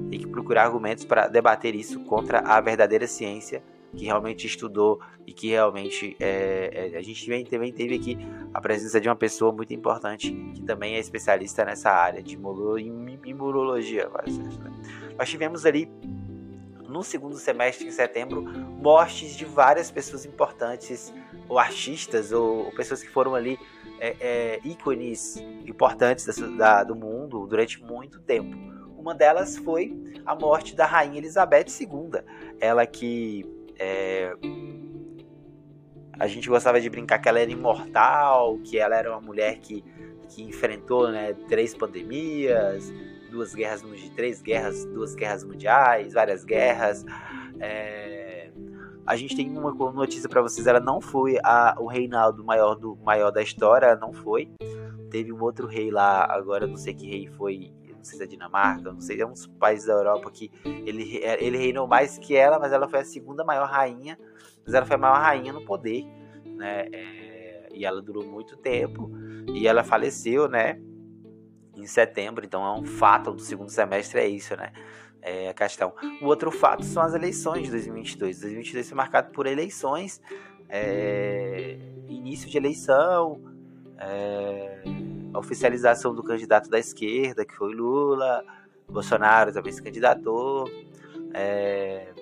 tem 0.09 0.19
que 0.19 0.27
procurar 0.27 0.63
argumentos 0.63 1.05
para 1.05 1.27
debater 1.27 1.75
isso 1.75 1.99
contra 2.01 2.39
a 2.39 2.59
verdadeira 2.59 3.07
ciência 3.07 3.63
que 3.95 4.05
realmente 4.05 4.45
estudou 4.45 4.99
e 5.25 5.33
que 5.33 5.49
realmente 5.49 6.15
é, 6.19 6.91
é, 6.93 6.97
a 6.97 7.01
gente 7.01 7.25
também, 7.49 7.71
teve 7.71 7.95
aqui 7.95 8.17
a 8.53 8.59
presença 8.61 8.99
de 8.99 9.07
uma 9.07 9.15
pessoa 9.15 9.51
muito 9.51 9.73
importante 9.73 10.31
que 10.53 10.61
também 10.61 10.95
é 10.95 10.99
especialista 10.99 11.63
nessa 11.63 11.89
área 11.89 12.21
de 12.21 12.35
imunologia. 12.35 14.09
Né? 14.09 14.71
Nós 15.17 15.29
tivemos 15.29 15.65
ali 15.65 15.89
no 16.87 17.03
segundo 17.03 17.35
semestre, 17.35 17.87
em 17.87 17.91
setembro, 17.91 18.43
mortes 18.43 19.35
de 19.35 19.45
várias 19.45 19.91
pessoas 19.91 20.25
importantes, 20.25 21.13
ou 21.49 21.59
artistas, 21.59 22.31
ou 22.31 22.71
pessoas 22.71 23.03
que 23.03 23.09
foram 23.09 23.35
ali 23.35 23.59
é, 23.99 24.15
é, 24.19 24.59
ícones 24.63 25.37
importantes 25.65 26.25
da, 26.25 26.47
da, 26.47 26.83
do 26.83 26.95
mundo 26.95 27.45
durante 27.47 27.81
muito 27.83 28.19
tempo. 28.19 28.55
Uma 28.97 29.13
delas 29.15 29.57
foi 29.57 29.95
a 30.25 30.35
morte 30.35 30.75
da 30.75 30.85
Rainha 30.85 31.17
Elizabeth 31.17 31.65
II, 31.79 32.21
ela 32.59 32.85
que 32.85 33.45
é, 33.79 34.33
a 36.19 36.27
gente 36.27 36.49
gostava 36.49 36.81
de 36.81 36.89
brincar 36.89 37.19
que 37.19 37.29
ela 37.29 37.39
era 37.39 37.51
imortal, 37.51 38.57
que 38.63 38.77
ela 38.77 38.95
era 38.95 39.11
uma 39.11 39.21
mulher 39.21 39.59
que, 39.59 39.83
que 40.29 40.43
enfrentou 40.43 41.11
né, 41.11 41.33
três 41.47 41.75
pandemias, 41.75 42.91
duas 43.29 43.53
guerras, 43.53 43.83
três 44.15 44.41
guerras, 44.41 44.85
duas 44.85 45.15
guerras 45.15 45.43
mundiais, 45.43 46.13
várias 46.13 46.43
guerras. 46.43 47.05
É, 47.59 48.26
a 49.07 49.15
gente 49.15 49.35
tem 49.37 49.49
uma 49.57 49.71
notícia 49.93 50.27
para 50.27 50.41
vocês, 50.41 50.67
ela 50.67 50.81
não 50.81 50.99
foi 50.99 51.37
a, 51.41 51.75
o 51.79 51.87
reinado 51.87 52.43
maior 52.43 52.75
do 52.75 52.97
maior 52.97 53.31
da 53.31 53.41
história, 53.41 53.95
não 53.95 54.11
foi. 54.11 54.51
Teve 55.09 55.31
um 55.31 55.41
outro 55.41 55.65
rei 55.65 55.89
lá, 55.89 56.25
agora 56.29 56.67
não 56.67 56.75
sei 56.75 56.93
que 56.93 57.07
rei 57.07 57.27
foi, 57.27 57.71
não 57.95 58.03
sei 58.03 58.17
se 58.17 58.23
é 58.23 58.27
Dinamarca, 58.27 58.91
não 58.91 58.99
sei, 58.99 59.21
é 59.21 59.25
uns 59.25 59.47
países 59.47 59.87
da 59.87 59.93
Europa 59.93 60.29
que 60.29 60.51
ele, 60.65 61.21
ele 61.39 61.57
reinou 61.57 61.87
mais 61.87 62.17
que 62.17 62.35
ela, 62.35 62.59
mas 62.59 62.73
ela 62.73 62.89
foi 62.89 62.99
a 62.99 63.05
segunda 63.05 63.45
maior 63.45 63.69
rainha, 63.69 64.19
mas 64.65 64.73
ela 64.73 64.85
foi 64.85 64.97
a 64.97 64.99
maior 64.99 65.17
rainha 65.17 65.53
no 65.53 65.63
poder, 65.63 66.05
né? 66.45 66.89
É, 66.91 67.69
e 67.73 67.85
ela 67.85 68.01
durou 68.01 68.25
muito 68.25 68.57
tempo 68.57 69.09
e 69.53 69.67
ela 69.67 69.85
faleceu, 69.85 70.49
né? 70.49 70.81
em 71.77 71.85
setembro, 71.85 72.43
então 72.43 72.65
é 72.65 72.71
um 72.71 72.83
fato 72.83 73.31
do 73.31 73.41
segundo 73.41 73.69
semestre, 73.69 74.19
é 74.19 74.27
isso, 74.27 74.55
né? 74.57 74.71
É 75.29 75.51
questão. 75.51 75.93
O 76.21 76.25
outro 76.25 76.49
fato 76.49 76.85
são 76.85 77.03
as 77.03 77.13
eleições 77.13 77.63
de 77.63 77.71
2022. 77.71 78.39
2022 78.39 78.87
foi 78.87 78.95
marcado 78.95 79.29
por 79.33 79.45
eleições, 79.45 80.21
é, 80.69 81.77
início 82.07 82.49
de 82.49 82.57
eleição, 82.57 83.41
é, 83.97 84.83
oficialização 85.35 86.15
do 86.15 86.23
candidato 86.23 86.69
da 86.69 86.79
esquerda, 86.79 87.43
que 87.43 87.53
foi 87.53 87.73
Lula, 87.73 88.41
Bolsonaro 88.87 89.51
também 89.51 89.73
se 89.73 89.83
candidatou. 89.83 90.69
É, 91.33 92.13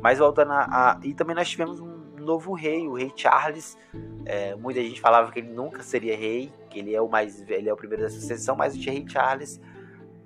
mas 0.00 0.18
voltando 0.18 0.50
a, 0.50 0.64
a, 0.64 1.00
E 1.04 1.14
também 1.14 1.36
nós 1.36 1.48
tivemos 1.48 1.78
um 1.78 1.96
novo 2.18 2.54
rei, 2.54 2.88
o 2.88 2.94
rei 2.94 3.12
Charles. 3.14 3.78
É, 4.24 4.56
muita 4.56 4.82
gente 4.82 5.00
falava 5.00 5.30
que 5.30 5.38
ele 5.38 5.52
nunca 5.52 5.80
seria 5.84 6.16
rei, 6.16 6.52
que 6.68 6.80
ele 6.80 6.92
é 6.92 7.00
o 7.00 7.08
mais 7.08 7.40
ele 7.48 7.68
é 7.68 7.72
o 7.72 7.76
primeiro 7.76 8.02
da 8.02 8.10
sucessão, 8.10 8.56
mas 8.56 8.74
o 8.74 8.80
rei 8.80 9.04
Charles, 9.06 9.60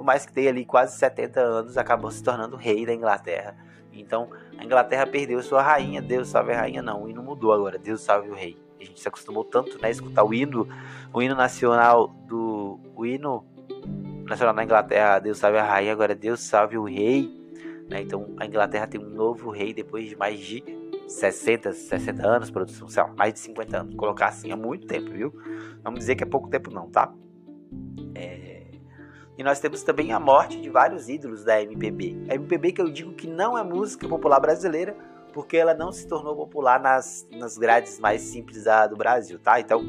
por 0.00 0.04
mais 0.06 0.24
que 0.24 0.32
tenha 0.32 0.48
ali 0.48 0.64
quase 0.64 0.96
70 0.96 1.40
anos, 1.40 1.76
acabou 1.76 2.10
se 2.10 2.22
tornando 2.22 2.56
rei 2.56 2.86
da 2.86 2.94
Inglaterra. 2.94 3.54
Então, 3.92 4.30
a 4.56 4.64
Inglaterra 4.64 5.06
perdeu 5.06 5.42
sua 5.42 5.60
rainha, 5.60 6.00
Deus 6.00 6.28
salve 6.28 6.54
a 6.54 6.60
rainha 6.60 6.80
não, 6.80 7.06
e 7.06 7.12
não 7.12 7.22
mudou 7.22 7.52
agora, 7.52 7.78
Deus 7.78 8.00
salve 8.00 8.30
o 8.30 8.34
rei. 8.34 8.56
a 8.80 8.84
gente 8.84 8.98
se 8.98 9.06
acostumou 9.06 9.44
tanto, 9.44 9.78
né, 9.78 9.88
a 9.88 9.90
escutar 9.90 10.24
o 10.24 10.32
hino, 10.32 10.66
o 11.12 11.20
hino 11.20 11.34
nacional 11.34 12.08
do 12.26 12.80
o 12.96 13.04
hino 13.04 13.44
nacional 14.26 14.54
da 14.54 14.64
Inglaterra, 14.64 15.18
Deus 15.18 15.36
salve 15.36 15.58
a 15.58 15.64
rainha, 15.64 15.92
agora 15.92 16.14
Deus 16.14 16.40
salve 16.40 16.78
o 16.78 16.84
rei, 16.84 17.30
né? 17.90 18.00
Então 18.00 18.34
a 18.38 18.46
Inglaterra 18.46 18.86
tem 18.86 18.98
um 18.98 19.10
novo 19.10 19.50
rei 19.50 19.74
depois 19.74 20.08
de 20.08 20.16
mais 20.16 20.40
de 20.40 20.64
60, 21.08 21.74
60 21.74 22.26
anos, 22.26 22.50
produção, 22.50 22.88
sei 22.88 23.02
lá, 23.02 23.12
mais 23.14 23.34
de 23.34 23.40
50 23.40 23.76
anos, 23.76 23.94
colocar 23.96 24.28
assim, 24.28 24.50
há 24.50 24.56
muito 24.56 24.86
tempo, 24.86 25.10
viu? 25.10 25.30
Vamos 25.84 25.98
dizer 25.98 26.16
que 26.16 26.22
é 26.22 26.26
pouco 26.26 26.48
tempo 26.48 26.70
não, 26.70 26.88
tá? 26.88 27.12
É... 28.14 28.49
E 29.40 29.42
nós 29.42 29.58
temos 29.58 29.82
também 29.82 30.12
a 30.12 30.20
morte 30.20 30.60
de 30.60 30.68
vários 30.68 31.08
ídolos 31.08 31.42
da 31.42 31.62
MPB. 31.62 32.26
A 32.28 32.34
MPB 32.34 32.72
que 32.72 32.82
eu 32.82 32.90
digo 32.90 33.14
que 33.14 33.26
não 33.26 33.56
é 33.56 33.64
música 33.64 34.06
popular 34.06 34.38
brasileira, 34.38 34.94
porque 35.32 35.56
ela 35.56 35.72
não 35.72 35.90
se 35.90 36.06
tornou 36.06 36.36
popular 36.36 36.78
nas, 36.78 37.26
nas 37.30 37.56
grades 37.56 37.98
mais 37.98 38.20
simples 38.20 38.64
da, 38.64 38.86
do 38.86 38.96
Brasil, 38.96 39.38
tá? 39.38 39.58
Então, 39.58 39.80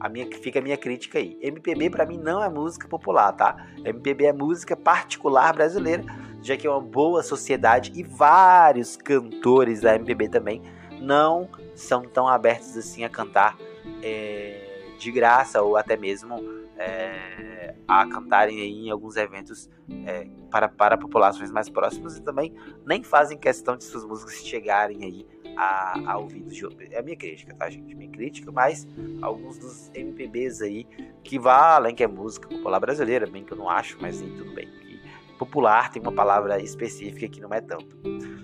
a 0.00 0.08
minha, 0.08 0.26
fica 0.42 0.58
a 0.58 0.62
minha 0.62 0.76
crítica 0.76 1.20
aí. 1.20 1.38
MPB 1.40 1.88
para 1.88 2.04
mim 2.04 2.18
não 2.18 2.42
é 2.42 2.48
música 2.48 2.88
popular, 2.88 3.30
tá? 3.30 3.68
MPB 3.84 4.24
é 4.24 4.32
música 4.32 4.76
particular 4.76 5.54
brasileira, 5.54 6.04
já 6.42 6.56
que 6.56 6.66
é 6.66 6.70
uma 6.70 6.80
boa 6.80 7.22
sociedade 7.22 7.92
e 7.94 8.02
vários 8.02 8.96
cantores 8.96 9.82
da 9.82 9.94
MPB 9.94 10.30
também 10.30 10.62
não 11.00 11.48
são 11.76 12.02
tão 12.02 12.26
abertos 12.26 12.76
assim 12.76 13.04
a 13.04 13.08
cantar 13.08 13.56
é, 14.02 14.96
de 14.98 15.12
graça 15.12 15.62
ou 15.62 15.76
até 15.76 15.96
mesmo 15.96 16.65
é, 16.78 17.74
a 17.88 18.06
cantarem 18.06 18.58
em 18.58 18.90
alguns 18.90 19.16
eventos 19.16 19.68
é, 20.06 20.26
para, 20.50 20.68
para 20.68 20.98
populações 20.98 21.50
mais 21.50 21.68
próximas 21.68 22.16
e 22.16 22.22
também 22.22 22.54
nem 22.84 23.02
fazem 23.02 23.38
questão 23.38 23.76
de 23.76 23.84
suas 23.84 24.04
músicas 24.04 24.34
chegarem 24.44 25.04
aí 25.04 25.26
a, 25.56 26.12
a 26.12 26.18
ouvidos 26.18 26.54
de 26.54 26.66
É 26.90 26.98
a 26.98 27.02
minha 27.02 27.16
crítica, 27.16 27.54
tá, 27.54 27.70
gente? 27.70 27.94
Minha 27.94 28.10
crítica, 28.10 28.52
mas 28.52 28.86
alguns 29.22 29.58
dos 29.58 29.90
MPBs 29.94 30.60
aí 30.60 30.86
que 31.24 31.38
valem, 31.38 31.94
que 31.94 32.04
é 32.04 32.06
música 32.06 32.46
popular 32.46 32.78
brasileira, 32.78 33.26
bem 33.26 33.42
que 33.42 33.52
eu 33.52 33.56
não 33.56 33.68
acho, 33.68 33.96
mas 34.00 34.20
aí 34.20 34.30
tudo 34.36 34.54
bem. 34.54 34.68
E 34.68 35.36
popular 35.38 35.90
tem 35.90 36.02
uma 36.02 36.12
palavra 36.12 36.60
específica 36.60 37.26
que 37.28 37.40
não 37.40 37.52
é 37.52 37.60
tanto. 37.60 37.96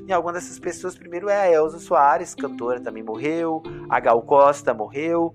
E 0.06 0.12
algumas 0.12 0.36
dessas 0.36 0.58
pessoas, 0.58 0.96
primeiro 0.96 1.28
é 1.28 1.42
a 1.42 1.52
Elza 1.52 1.78
Soares, 1.78 2.34
cantora, 2.34 2.80
também 2.80 3.02
morreu, 3.02 3.62
a 3.88 4.00
Gal 4.00 4.22
Costa 4.22 4.72
morreu, 4.72 5.34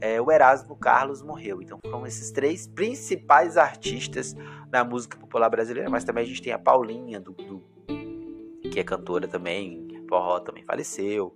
é, 0.00 0.20
o 0.20 0.30
Erasmo 0.30 0.76
Carlos 0.76 1.22
morreu. 1.22 1.60
Então 1.62 1.78
foram 1.84 2.06
esses 2.06 2.30
três 2.30 2.66
principais 2.66 3.56
artistas 3.56 4.34
da 4.68 4.84
música 4.84 5.18
popular 5.18 5.48
brasileira, 5.48 5.90
mas 5.90 6.04
também 6.04 6.24
a 6.24 6.26
gente 6.26 6.42
tem 6.42 6.52
a 6.52 6.58
Paulinha, 6.58 7.20
do, 7.20 7.32
do 7.32 7.62
que 8.70 8.78
é 8.78 8.84
cantora 8.84 9.26
também, 9.26 10.04
forró 10.08 10.40
também 10.40 10.64
faleceu. 10.64 11.34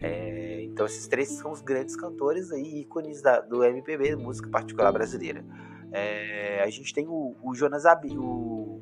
É, 0.00 0.62
então 0.62 0.86
esses 0.86 1.08
três 1.08 1.28
são 1.28 1.50
os 1.50 1.60
grandes 1.60 1.96
cantores 1.96 2.52
aí, 2.52 2.80
ícones 2.80 3.20
da, 3.20 3.40
do 3.40 3.64
MPB, 3.64 4.16
música 4.16 4.48
particular 4.48 4.92
brasileira. 4.92 5.44
É, 5.90 6.62
a 6.62 6.70
gente 6.70 6.92
tem 6.94 7.06
o, 7.08 7.36
o 7.42 7.54
Jonas 7.54 7.84
Abib, 7.84 8.16
o, 8.16 8.78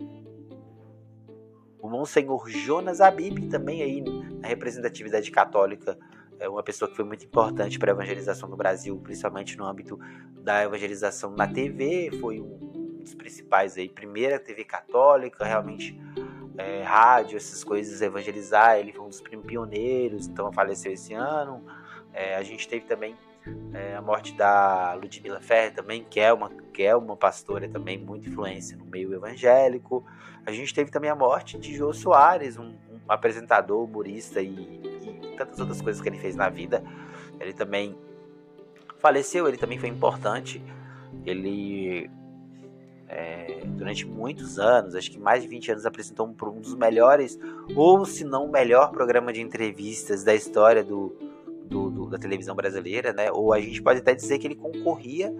o 1.80 1.88
Monsenhor 1.88 2.48
Jonas 2.48 3.00
Abib 3.00 3.48
também 3.48 3.82
aí 3.82 4.02
na 4.02 4.48
representatividade 4.48 5.30
católica, 5.30 5.96
é 6.38 6.48
uma 6.48 6.62
pessoa 6.62 6.88
que 6.88 6.96
foi 6.96 7.04
muito 7.04 7.24
importante 7.24 7.78
para 7.78 7.92
a 7.92 7.94
evangelização 7.94 8.48
no 8.48 8.56
Brasil, 8.56 8.98
principalmente 9.02 9.56
no 9.56 9.64
âmbito 9.64 9.98
da 10.42 10.62
evangelização 10.64 11.30
na 11.32 11.46
TV, 11.46 12.10
foi 12.20 12.40
um 12.40 13.00
dos 13.00 13.14
principais 13.14 13.76
aí, 13.76 13.88
primeira 13.88 14.38
TV 14.38 14.64
católica, 14.64 15.44
realmente 15.44 15.98
é, 16.58 16.82
rádio, 16.82 17.36
essas 17.36 17.62
coisas, 17.62 18.02
evangelizar. 18.02 18.78
Ele 18.78 18.92
foi 18.92 19.04
um 19.04 19.08
dos 19.08 19.20
pioneiros, 19.20 20.26
então 20.26 20.52
faleceu 20.52 20.92
esse 20.92 21.14
ano. 21.14 21.64
É, 22.12 22.36
a 22.36 22.42
gente 22.42 22.66
teve 22.68 22.84
também 22.86 23.16
é, 23.72 23.94
a 23.94 24.02
morte 24.02 24.34
da 24.34 24.94
Ludmila 24.94 25.40
Ferrer 25.40 25.72
também, 25.72 26.04
que 26.04 26.18
é, 26.18 26.32
uma, 26.32 26.50
que 26.72 26.82
é 26.82 26.96
uma 26.96 27.16
pastora 27.16 27.68
também, 27.68 27.98
muito 27.98 28.28
influência 28.28 28.76
no 28.76 28.84
meio 28.84 29.14
evangélico. 29.14 30.04
A 30.44 30.50
gente 30.50 30.74
teve 30.74 30.90
também 30.90 31.10
a 31.10 31.14
morte 31.14 31.58
de 31.58 31.74
Jô 31.74 31.92
Soares, 31.92 32.56
um, 32.56 32.74
um 32.90 33.00
apresentador, 33.08 33.84
humorista 33.84 34.40
e, 34.40 34.48
e 34.48 35.15
tantas 35.36 35.60
outras 35.60 35.80
coisas 35.80 36.02
que 36.02 36.08
ele 36.08 36.18
fez 36.18 36.34
na 36.34 36.48
vida. 36.48 36.82
Ele 37.38 37.52
também 37.52 37.96
faleceu, 38.98 39.46
ele 39.46 39.56
também 39.56 39.78
foi 39.78 39.88
importante. 39.88 40.62
Ele 41.24 42.10
é, 43.08 43.62
durante 43.64 44.06
muitos 44.06 44.58
anos, 44.58 44.94
acho 44.94 45.10
que 45.10 45.18
mais 45.18 45.42
de 45.42 45.48
20 45.48 45.72
anos, 45.72 45.86
apresentou 45.86 46.26
um, 46.26 46.48
um 46.48 46.60
dos 46.60 46.74
melhores, 46.74 47.38
ou 47.74 48.04
se 48.04 48.24
não 48.24 48.46
o 48.46 48.50
melhor 48.50 48.90
programa 48.90 49.32
de 49.32 49.40
entrevistas 49.40 50.24
da 50.24 50.34
história 50.34 50.82
do, 50.82 51.14
do, 51.64 51.90
do, 51.90 52.10
da 52.10 52.18
televisão 52.18 52.54
brasileira, 52.54 53.12
né? 53.12 53.30
Ou 53.30 53.52
a 53.52 53.60
gente 53.60 53.82
pode 53.82 54.00
até 54.00 54.14
dizer 54.14 54.38
que 54.38 54.46
ele 54.46 54.56
concorria. 54.56 55.32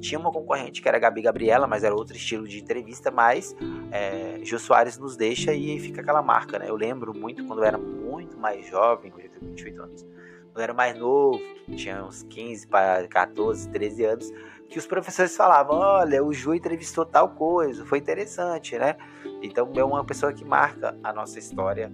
Tinha 0.00 0.18
uma 0.18 0.32
concorrente 0.32 0.80
que 0.80 0.88
era 0.88 0.96
a 0.96 1.00
Gabi 1.00 1.22
Gabriela, 1.22 1.66
mas 1.66 1.84
era 1.84 1.94
outro 1.94 2.16
estilo 2.16 2.48
de 2.48 2.58
entrevista, 2.58 3.10
mas 3.10 3.54
é, 3.90 4.40
Jô 4.42 4.58
Soares 4.58 4.98
nos 4.98 5.16
deixa 5.16 5.52
e 5.52 5.78
fica 5.78 6.00
aquela 6.00 6.22
marca, 6.22 6.58
né? 6.58 6.68
Eu 6.68 6.76
lembro 6.76 7.16
muito 7.16 7.44
quando 7.44 7.60
eu 7.60 7.64
era 7.64 7.78
muito 7.78 8.38
mais 8.38 8.66
jovem, 8.66 9.12
hoje 9.14 9.26
eu 9.26 9.30
tenho 9.30 9.50
28 9.50 9.82
anos, 9.82 10.02
quando 10.02 10.56
eu 10.56 10.62
era 10.62 10.74
mais 10.74 10.98
novo, 10.98 11.38
tinha 11.76 12.02
uns 12.04 12.22
15 12.22 12.66
para 12.66 13.06
14, 13.08 13.68
13 13.68 14.04
anos, 14.04 14.32
que 14.68 14.78
os 14.78 14.86
professores 14.86 15.36
falavam: 15.36 15.76
olha, 15.76 16.24
o 16.24 16.32
Ju 16.32 16.54
entrevistou 16.54 17.04
tal 17.04 17.30
coisa, 17.30 17.84
foi 17.84 17.98
interessante, 17.98 18.78
né? 18.78 18.96
Então 19.42 19.70
é 19.76 19.84
uma 19.84 20.04
pessoa 20.04 20.32
que 20.32 20.44
marca 20.44 20.96
a 21.02 21.12
nossa 21.12 21.38
história, 21.38 21.92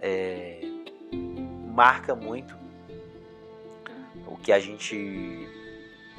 é, 0.00 0.60
marca 1.74 2.14
muito 2.14 2.56
o 4.26 4.36
que 4.36 4.52
a 4.52 4.58
gente 4.58 5.48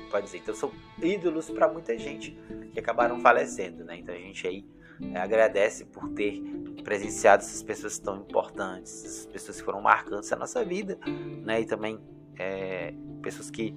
pode 0.06 0.26
dizer. 0.26 0.38
Então 0.40 0.56
são 0.56 0.72
ídolos 1.02 1.50
para 1.50 1.72
muita 1.72 1.98
gente 1.98 2.38
que 2.72 2.80
acabaram 2.80 3.20
falecendo, 3.20 3.84
né? 3.84 3.98
Então 3.98 4.14
a 4.14 4.18
gente 4.18 4.48
aí 4.48 4.66
é, 5.02 5.18
agradece 5.18 5.86
por 5.86 6.10
ter 6.10 6.42
presenciado 6.84 7.44
essas 7.44 7.64
pessoas 7.64 8.00
tão 8.00 8.18
importantes, 8.18 9.04
essas 9.06 9.26
pessoas 9.26 9.60
que 9.60 9.66
foram 9.66 9.82
marcantes 9.82 10.32
a 10.32 10.36
nossa 10.36 10.64
vida, 10.64 10.98
né? 11.44 11.62
E 11.62 11.66
também 11.66 12.00
é, 12.38 12.94
pessoas 13.22 13.50
que 13.50 13.74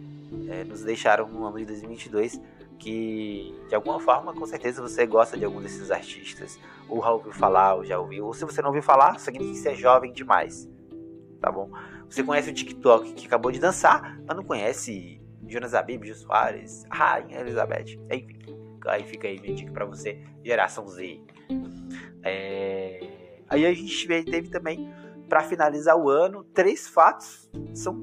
é, 0.49 0.65
nos 0.65 0.83
deixaram 0.83 1.29
no 1.29 1.45
ano 1.45 1.59
de 1.59 1.65
2022 1.67 2.41
que 2.79 3.53
de 3.69 3.75
alguma 3.75 3.99
forma 3.99 4.33
com 4.33 4.47
certeza 4.47 4.81
você 4.81 5.05
gosta 5.05 5.37
de 5.37 5.45
algum 5.45 5.61
desses 5.61 5.91
artistas 5.91 6.61
ou 6.89 7.03
já 7.03 7.11
ouviu 7.11 7.33
falar 7.33 7.75
ou 7.75 7.85
já 7.85 7.99
ouviu 7.99 8.27
ou 8.27 8.33
se 8.33 8.45
você 8.45 8.63
não 8.63 8.69
ouviu 8.69 8.83
falar 8.83 9.19
significa 9.19 9.55
que 9.55 9.59
você 9.59 9.69
é 9.71 9.75
jovem 9.75 10.13
demais 10.13 10.69
tá 11.41 11.51
bom 11.51 11.71
você 12.09 12.23
conhece 12.23 12.51
o 12.51 12.55
TikTok 12.55 13.15
que 13.15 13.27
acabou 13.27 13.51
de 13.51 13.59
dançar 13.59 14.21
mas 14.25 14.37
não 14.37 14.45
conhece 14.45 15.21
Jonas 15.49 15.75
Abib, 15.75 16.05
Gil 16.05 16.15
Soares, 16.15 16.85
Rainha 16.91 17.41
Elizabeth 17.41 17.99
enfim. 18.11 18.39
Aí 18.87 19.03
fica 19.05 19.29
aí 19.29 19.41
minha 19.41 19.55
dica 19.55 19.73
para 19.73 19.85
você 19.85 20.23
geração 20.45 20.87
Z. 20.89 21.21
É... 22.23 23.01
aí 23.49 23.67
a 23.67 23.73
gente 23.73 24.07
teve 24.25 24.51
também 24.51 24.89
para 25.29 25.43
finalizar 25.43 25.97
o 25.97 26.09
ano 26.09 26.43
três 26.43 26.89
fatos 26.89 27.51
são 27.75 28.03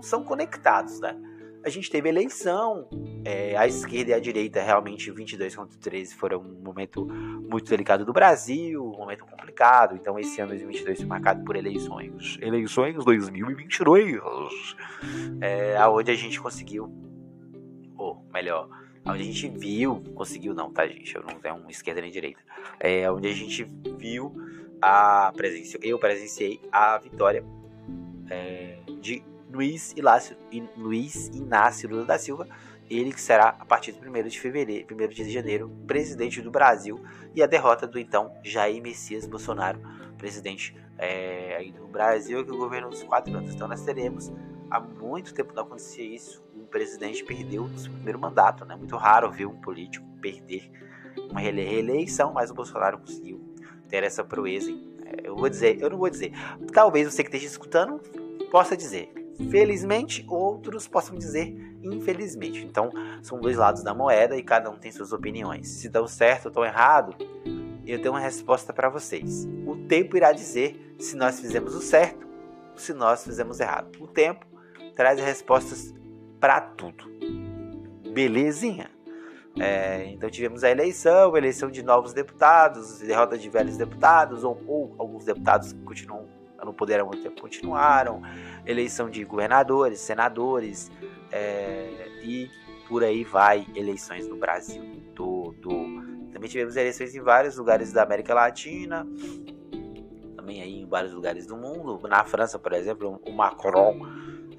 são 0.00 0.24
conectados 0.24 1.00
né 1.00 1.16
a 1.64 1.68
gente 1.68 1.90
teve 1.90 2.08
eleição, 2.08 2.88
é, 3.24 3.56
a 3.56 3.66
esquerda 3.66 4.10
e 4.10 4.14
a 4.14 4.20
direita 4.20 4.60
realmente 4.60 5.10
22 5.10 5.54
contra 5.54 5.78
13 5.78 6.14
foram 6.14 6.40
um 6.40 6.62
momento 6.62 7.06
muito 7.06 7.68
delicado 7.68 8.04
do 8.04 8.12
Brasil, 8.12 8.84
um 8.84 8.96
momento 8.96 9.24
complicado. 9.24 9.94
Então 9.94 10.18
esse 10.18 10.40
ano 10.40 10.50
2022 10.50 10.98
foi 10.98 11.06
marcado 11.06 11.44
por 11.44 11.54
eleições, 11.54 12.38
eleições 12.40 13.04
2022, 13.04 14.76
é, 15.40 15.76
aonde 15.76 16.10
a 16.10 16.14
gente 16.14 16.40
conseguiu, 16.40 16.92
ou 17.96 18.26
melhor, 18.32 18.68
onde 19.04 19.22
a 19.22 19.24
gente 19.24 19.48
viu, 19.48 20.02
conseguiu 20.14 20.54
não, 20.54 20.72
tá 20.72 20.86
gente, 20.86 21.14
eu 21.14 21.22
não 21.22 21.38
tenho 21.38 21.54
um 21.54 21.68
esquerda 21.68 22.00
nem 22.00 22.10
direita, 22.10 22.40
é 22.80 23.10
onde 23.10 23.28
a 23.28 23.32
gente 23.32 23.64
viu 23.98 24.34
a 24.80 25.32
presença, 25.36 25.78
eu 25.80 25.98
presenciei 25.98 26.60
a 26.72 26.98
vitória 26.98 27.44
é, 28.28 28.78
de 29.00 29.22
Luiz 29.52 29.92
Inácio, 29.94 30.34
Luiz 30.76 31.28
Inácio 31.28 31.88
Lula 31.88 32.06
da 32.06 32.18
Silva, 32.18 32.48
ele 32.88 33.12
que 33.12 33.20
será, 33.20 33.50
a 33.58 33.64
partir 33.66 33.92
do 33.92 34.08
1 34.08 34.28
de 34.28 34.40
fevereiro, 34.40 34.86
1 34.90 35.08
de 35.08 35.30
janeiro, 35.30 35.70
presidente 35.86 36.40
do 36.40 36.50
Brasil, 36.50 37.00
e 37.34 37.42
a 37.42 37.46
derrota 37.46 37.86
do 37.86 37.98
então 37.98 38.32
Jair 38.42 38.82
Messias 38.82 39.26
Bolsonaro, 39.26 39.78
presidente 40.16 40.74
é, 40.98 41.56
aí 41.56 41.72
do 41.72 41.86
Brasil, 41.86 42.44
que 42.44 42.50
governou 42.50 42.90
os 42.90 43.02
quatro 43.02 43.36
anos. 43.36 43.54
Então 43.54 43.68
nós 43.68 43.82
teremos, 43.82 44.32
há 44.70 44.80
muito 44.80 45.34
tempo 45.34 45.52
não 45.54 45.64
acontecia 45.64 46.04
isso, 46.04 46.42
um 46.56 46.64
presidente 46.64 47.22
perdeu 47.22 47.64
o 47.64 47.78
seu 47.78 47.92
primeiro 47.92 48.18
mandato, 48.18 48.64
né? 48.64 48.74
Muito 48.74 48.96
raro 48.96 49.30
ver 49.30 49.46
um 49.46 49.60
político 49.60 50.06
perder 50.20 50.70
uma 51.30 51.40
reeleição, 51.40 52.32
mas 52.32 52.50
o 52.50 52.54
Bolsonaro 52.54 52.98
conseguiu 52.98 53.40
ter 53.88 54.02
essa 54.02 54.24
proeza. 54.24 54.70
É, 55.04 55.28
eu 55.28 55.36
vou 55.36 55.48
dizer, 55.48 55.78
eu 55.80 55.90
não 55.90 55.98
vou 55.98 56.08
dizer. 56.08 56.32
Talvez 56.72 57.12
você 57.12 57.22
que 57.22 57.28
esteja 57.28 57.46
escutando 57.46 57.98
possa 58.50 58.76
dizer 58.76 59.21
felizmente, 59.50 60.24
outros 60.28 60.86
possam 60.86 61.16
dizer 61.16 61.54
infelizmente. 61.82 62.64
Então, 62.64 62.90
são 63.22 63.40
dois 63.40 63.56
lados 63.56 63.82
da 63.82 63.94
moeda 63.94 64.36
e 64.36 64.42
cada 64.42 64.70
um 64.70 64.76
tem 64.76 64.92
suas 64.92 65.12
opiniões. 65.12 65.68
Se 65.68 65.88
deu 65.88 66.06
certo 66.06 66.46
ou 66.46 66.50
estão 66.50 66.64
errado, 66.64 67.14
eu 67.86 68.00
tenho 68.00 68.14
uma 68.14 68.20
resposta 68.20 68.72
para 68.72 68.88
vocês. 68.88 69.46
O 69.66 69.76
tempo 69.88 70.16
irá 70.16 70.32
dizer 70.32 70.94
se 70.98 71.16
nós 71.16 71.40
fizemos 71.40 71.74
o 71.74 71.80
certo 71.80 72.26
ou 72.72 72.78
se 72.78 72.92
nós 72.92 73.24
fizemos 73.24 73.60
errado. 73.60 73.90
O 74.00 74.06
tempo 74.06 74.46
traz 74.94 75.20
respostas 75.20 75.92
para 76.38 76.60
tudo. 76.60 77.10
Belezinha? 78.12 78.90
É, 79.58 80.06
então 80.06 80.30
tivemos 80.30 80.64
a 80.64 80.70
eleição, 80.70 81.36
eleição 81.36 81.70
de 81.70 81.82
novos 81.82 82.14
deputados, 82.14 83.00
derrota 83.00 83.36
de 83.36 83.50
velhos 83.50 83.76
deputados, 83.76 84.44
ou, 84.44 84.58
ou 84.66 84.94
alguns 84.98 85.24
deputados 85.24 85.72
que 85.72 85.80
continuam 85.82 86.26
há 86.70 87.04
muito 87.04 87.22
tempo 87.22 87.40
continuaram, 87.40 88.22
eleição 88.64 89.10
de 89.10 89.24
governadores, 89.24 90.00
senadores, 90.00 90.90
é, 91.30 92.08
e 92.22 92.50
por 92.88 93.02
aí 93.02 93.24
vai, 93.24 93.66
eleições 93.74 94.28
no 94.28 94.36
Brasil 94.36 94.82
todo. 95.14 95.68
Também 96.32 96.48
tivemos 96.48 96.76
eleições 96.76 97.14
em 97.14 97.20
vários 97.20 97.56
lugares 97.56 97.92
da 97.92 98.02
América 98.02 98.34
Latina, 98.34 99.06
também 100.36 100.62
aí 100.62 100.80
em 100.80 100.86
vários 100.86 101.12
lugares 101.12 101.46
do 101.46 101.56
mundo. 101.56 102.00
Na 102.08 102.24
França, 102.24 102.58
por 102.58 102.72
exemplo, 102.72 103.20
o 103.26 103.32
Macron 103.32 104.00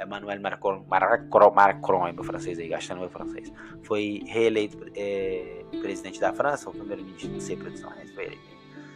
Emmanuel 0.01 0.41
Macron, 0.41 0.85
Macron, 0.89 1.51
Macron, 1.51 2.07
é 2.07 2.11
meu 2.11 2.23
francês 2.23 2.59
aí, 2.59 2.67
gastando 2.67 2.99
meu 2.99 3.09
francês, 3.09 3.51
foi 3.83 4.23
reeleito 4.27 4.77
é, 4.95 5.65
presidente 5.81 6.19
da 6.19 6.33
França, 6.33 6.69
o 6.69 6.73
primeiro-ministro, 6.73 7.31
não 7.31 7.39
sei 7.39 7.55
produção, 7.55 7.91
mas 7.95 8.11
foi 8.11 8.25
ele. 8.25 8.52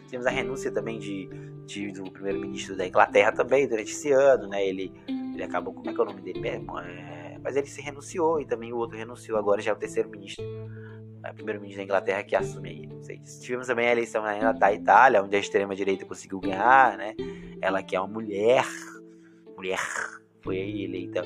Tivemos 0.07 0.25
a 0.25 0.29
renúncia 0.31 0.71
também 0.71 0.97
de, 0.97 1.29
de 1.65 1.91
do 1.91 2.09
primeiro-ministro 2.09 2.75
da 2.75 2.87
Inglaterra 2.87 3.31
também 3.31 3.67
durante 3.67 3.91
esse 3.91 4.11
ano, 4.11 4.47
né? 4.47 4.65
Ele, 4.65 4.91
ele 5.07 5.43
acabou, 5.43 5.73
como 5.73 5.89
é 5.89 5.93
que 5.93 5.99
é 5.99 6.03
o 6.03 6.07
nome 6.07 6.21
dele? 6.21 6.47
É, 6.47 7.37
mas 7.43 7.55
ele 7.55 7.67
se 7.67 7.81
renunciou 7.81 8.39
e 8.41 8.45
também 8.45 8.71
o 8.71 8.77
outro 8.77 8.97
renunciou, 8.97 9.37
agora 9.37 9.61
já 9.61 9.71
é 9.71 9.73
o 9.73 9.77
terceiro 9.77 10.09
ministro, 10.09 10.43
é, 11.23 11.33
primeiro-ministro 11.33 11.81
da 11.81 11.83
Inglaterra 11.83 12.23
que 12.23 12.35
assume 12.35 12.69
aí, 12.69 12.87
não 12.87 13.03
sei. 13.03 13.19
Tivemos 13.41 13.67
também 13.67 13.87
a 13.87 13.91
eleição 13.91 14.23
da 14.57 14.73
Itália, 14.73 15.21
onde 15.21 15.35
a 15.35 15.39
extrema-direita 15.39 16.05
conseguiu 16.05 16.39
ganhar, 16.39 16.97
né? 16.97 17.13
Ela 17.61 17.83
que 17.83 17.95
é 17.95 17.99
uma 17.99 18.07
mulher, 18.07 18.65
mulher 19.55 19.79
foi 20.41 20.57
eleita 20.57 21.21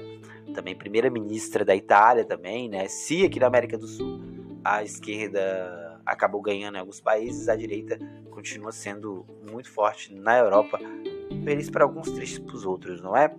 também 0.53 0.75
primeira-ministra 0.75 1.63
da 1.63 1.75
Itália 1.75 2.25
também, 2.25 2.67
né? 2.67 2.87
Se 2.87 3.23
aqui 3.25 3.39
na 3.39 3.47
América 3.47 3.77
do 3.77 3.87
Sul 3.87 4.19
a 4.63 4.83
esquerda 4.83 5.90
acabou 6.11 6.41
ganhando 6.41 6.75
em 6.75 6.79
alguns 6.79 6.99
países, 6.99 7.47
a 7.47 7.55
direita 7.55 7.97
continua 8.29 8.71
sendo 8.71 9.25
muito 9.49 9.71
forte 9.71 10.13
na 10.13 10.37
Europa, 10.37 10.77
feliz 11.43 11.69
para 11.69 11.85
alguns, 11.85 12.11
tristes 12.11 12.39
para 12.39 12.55
os 12.55 12.65
outros, 12.65 13.01
não 13.01 13.15
é? 13.15 13.33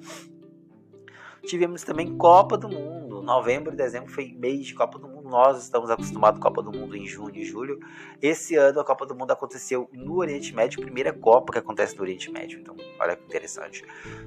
Tivemos 1.45 1.83
também 1.83 2.17
Copa 2.17 2.57
do 2.57 2.69
Mundo. 2.69 3.21
Novembro 3.21 3.73
e 3.73 3.76
dezembro 3.76 4.11
foi 4.11 4.33
mês 4.33 4.64
de 4.64 4.75
Copa 4.75 4.99
do 4.99 5.09
Mundo. 5.09 5.29
Nós 5.29 5.62
estamos 5.62 5.91
acostumados 5.91 6.41
com 6.41 6.49
a 6.49 6.50
Copa 6.50 6.62
do 6.62 6.76
Mundo 6.76 6.97
em 6.97 7.05
junho 7.07 7.37
e 7.37 7.45
julho. 7.45 7.79
Esse 8.21 8.57
ano 8.57 8.81
a 8.81 8.85
Copa 8.85 9.05
do 9.05 9.14
Mundo 9.14 9.33
aconteceu 9.33 9.88
no 9.93 10.17
Oriente 10.17 10.55
Médio, 10.55 10.81
primeira 10.81 11.12
Copa 11.12 11.52
que 11.52 11.59
acontece 11.59 11.97
no 11.97 12.02
Oriente 12.02 12.31
Médio. 12.31 12.61
Então, 12.61 12.76
olha 12.99 13.17
que 13.17 13.25
interessante. 13.25 13.85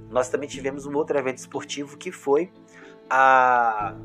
Nós 0.10 0.30
também 0.30 0.48
tivemos 0.48 0.86
um 0.86 0.94
outro 0.96 1.18
evento 1.18 1.38
esportivo 1.38 1.98
que 1.98 2.12
foi 2.12 2.52
a 3.10 3.96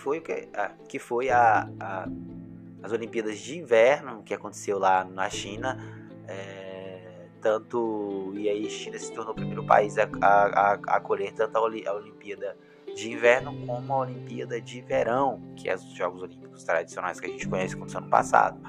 foi 0.00 0.22
que, 0.88 0.98
foi 0.98 1.28
a, 1.30 1.68
a, 1.78 2.08
as 2.82 2.92
Olimpíadas 2.92 3.38
de 3.38 3.58
Inverno 3.58 4.22
que 4.22 4.32
aconteceu 4.32 4.78
lá 4.78 5.04
na 5.04 5.28
China. 5.28 5.78
É, 6.26 7.26
tanto 7.40 8.32
e 8.36 8.48
aí 8.48 8.68
China 8.70 8.98
se 8.98 9.12
tornou 9.12 9.32
o 9.32 9.36
primeiro 9.36 9.64
país 9.64 9.96
a, 9.98 10.08
a, 10.22 10.72
a 10.74 10.96
acolher 10.96 11.32
tanto 11.32 11.56
a, 11.56 11.62
Olimpíada 11.62 12.56
de 12.94 13.12
inverno 13.12 13.66
como 13.66 13.92
a 13.92 13.98
Olimpíada 13.98 14.60
de 14.60 14.80
verão, 14.80 15.40
que 15.56 15.68
é 15.68 15.74
os 15.74 15.82
Jogos 15.94 16.22
Olímpicos 16.22 16.64
tradicionais 16.64 17.20
que 17.20 17.26
a 17.26 17.30
gente 17.30 17.48
conhece 17.48 17.76
como 17.76 17.90
ano 17.96 18.08
passado. 18.08 18.60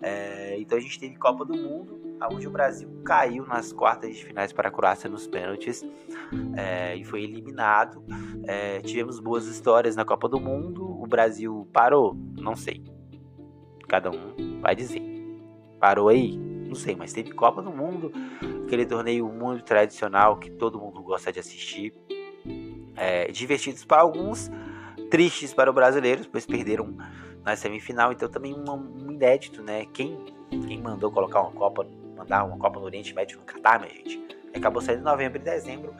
É, 0.00 0.56
então 0.58 0.76
a 0.76 0.80
gente 0.80 0.98
teve 0.98 1.16
Copa 1.16 1.44
do 1.44 1.56
Mundo, 1.56 2.01
onde 2.30 2.46
o 2.46 2.50
Brasil 2.50 2.88
caiu 3.04 3.46
nas 3.46 3.72
quartas 3.72 4.14
de 4.14 4.24
finais 4.24 4.52
para 4.52 4.68
a 4.68 4.72
Croácia 4.72 5.08
nos 5.08 5.26
pênaltis 5.26 5.82
é, 6.56 6.96
e 6.96 7.04
foi 7.04 7.22
eliminado. 7.22 8.04
É, 8.46 8.80
tivemos 8.80 9.18
boas 9.18 9.46
histórias 9.46 9.96
na 9.96 10.04
Copa 10.04 10.28
do 10.28 10.40
Mundo. 10.40 10.84
O 10.84 11.06
Brasil 11.06 11.68
parou? 11.72 12.16
Não 12.38 12.56
sei. 12.56 12.82
Cada 13.88 14.10
um 14.10 14.60
vai 14.60 14.74
dizer. 14.74 15.02
Parou 15.78 16.08
aí? 16.08 16.52
não 16.72 16.74
sei, 16.74 16.96
mas 16.96 17.12
teve 17.12 17.32
Copa 17.32 17.60
do 17.60 17.70
Mundo, 17.70 18.10
aquele 18.64 18.86
torneio 18.86 19.28
muito 19.28 19.62
tradicional 19.62 20.38
que 20.38 20.50
todo 20.50 20.80
mundo 20.80 21.02
gosta 21.02 21.30
de 21.30 21.38
assistir. 21.38 21.92
É, 22.96 23.30
divertidos 23.30 23.84
para 23.84 24.00
alguns, 24.00 24.50
tristes 25.10 25.52
para 25.52 25.68
os 25.70 25.74
brasileiros, 25.74 26.26
pois 26.26 26.46
perderam 26.46 26.96
na 27.44 27.56
semifinal. 27.56 28.10
Então 28.10 28.26
também 28.26 28.54
um, 28.54 28.64
um 28.72 29.12
inédito, 29.12 29.62
né? 29.62 29.84
Quem, 29.92 30.18
quem 30.66 30.80
mandou 30.80 31.12
colocar 31.12 31.42
uma 31.42 31.52
Copa, 31.52 31.86
mandar 32.22 32.44
uma 32.44 32.56
Copa 32.56 32.78
no 32.78 32.86
Oriente 32.86 33.14
Médio 33.14 33.38
no 33.38 33.44
Catar, 33.44 33.80
minha 33.80 33.92
gente? 33.92 34.20
Acabou 34.54 34.80
saindo 34.80 35.00
em 35.00 35.04
novembro 35.04 35.38
e 35.38 35.42
dezembro. 35.42 35.94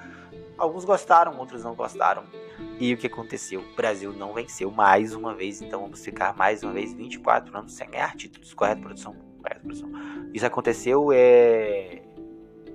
Alguns 0.57 0.85
gostaram, 0.85 1.39
outros 1.39 1.65
não 1.65 1.75
gostaram. 1.75 2.25
E 2.79 2.95
o 2.95 2.97
que 2.97 3.07
aconteceu? 3.07 3.61
O 3.61 3.77
Brasil 3.77 4.13
não 4.13 4.33
venceu 4.33 4.71
mais 4.71 5.15
uma 5.15 5.35
vez, 5.35 5.61
então 5.61 5.81
vamos 5.81 6.05
ficar 6.05 6.37
mais 6.37 6.63
uma 6.63 6.73
vez 6.73 6.93
24 6.93 7.57
anos 7.57 7.73
sem 7.73 7.89
ganhar 7.91 8.15
títulos, 8.17 8.55
correto, 8.55 8.83
produção? 8.83 9.17
Isso 10.33 10.47
aconteceu 10.47 11.11
é, 11.13 12.01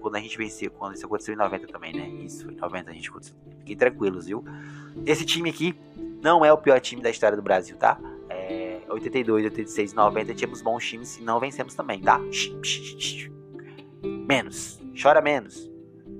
quando 0.01 0.15
a 0.15 0.19
gente 0.19 0.37
venceu, 0.37 0.69
quando 0.71 0.95
isso 0.95 1.05
aconteceu 1.05 1.33
em 1.33 1.37
90 1.37 1.67
também, 1.67 1.93
né? 1.93 2.07
Isso, 2.23 2.51
em 2.51 2.55
90 2.55 2.91
a 2.91 2.93
gente. 2.93 3.11
Fiquem 3.59 3.77
tranquilos, 3.77 4.27
viu? 4.27 4.43
Esse 5.05 5.25
time 5.25 5.49
aqui 5.49 5.75
não 6.21 6.43
é 6.43 6.51
o 6.51 6.57
pior 6.57 6.79
time 6.79 7.01
da 7.01 7.09
história 7.09 7.35
do 7.35 7.43
Brasil, 7.43 7.77
tá? 7.77 7.99
É, 8.29 8.81
82, 8.89 9.45
86, 9.45 9.93
90 9.93 10.33
tínhamos 10.33 10.61
bons 10.61 10.85
times 10.85 11.17
e 11.17 11.23
não 11.23 11.39
vencemos 11.39 11.73
também, 11.75 12.01
tá? 12.01 12.19
Menos. 14.27 14.79
Chora 15.01 15.21
menos. 15.21 15.71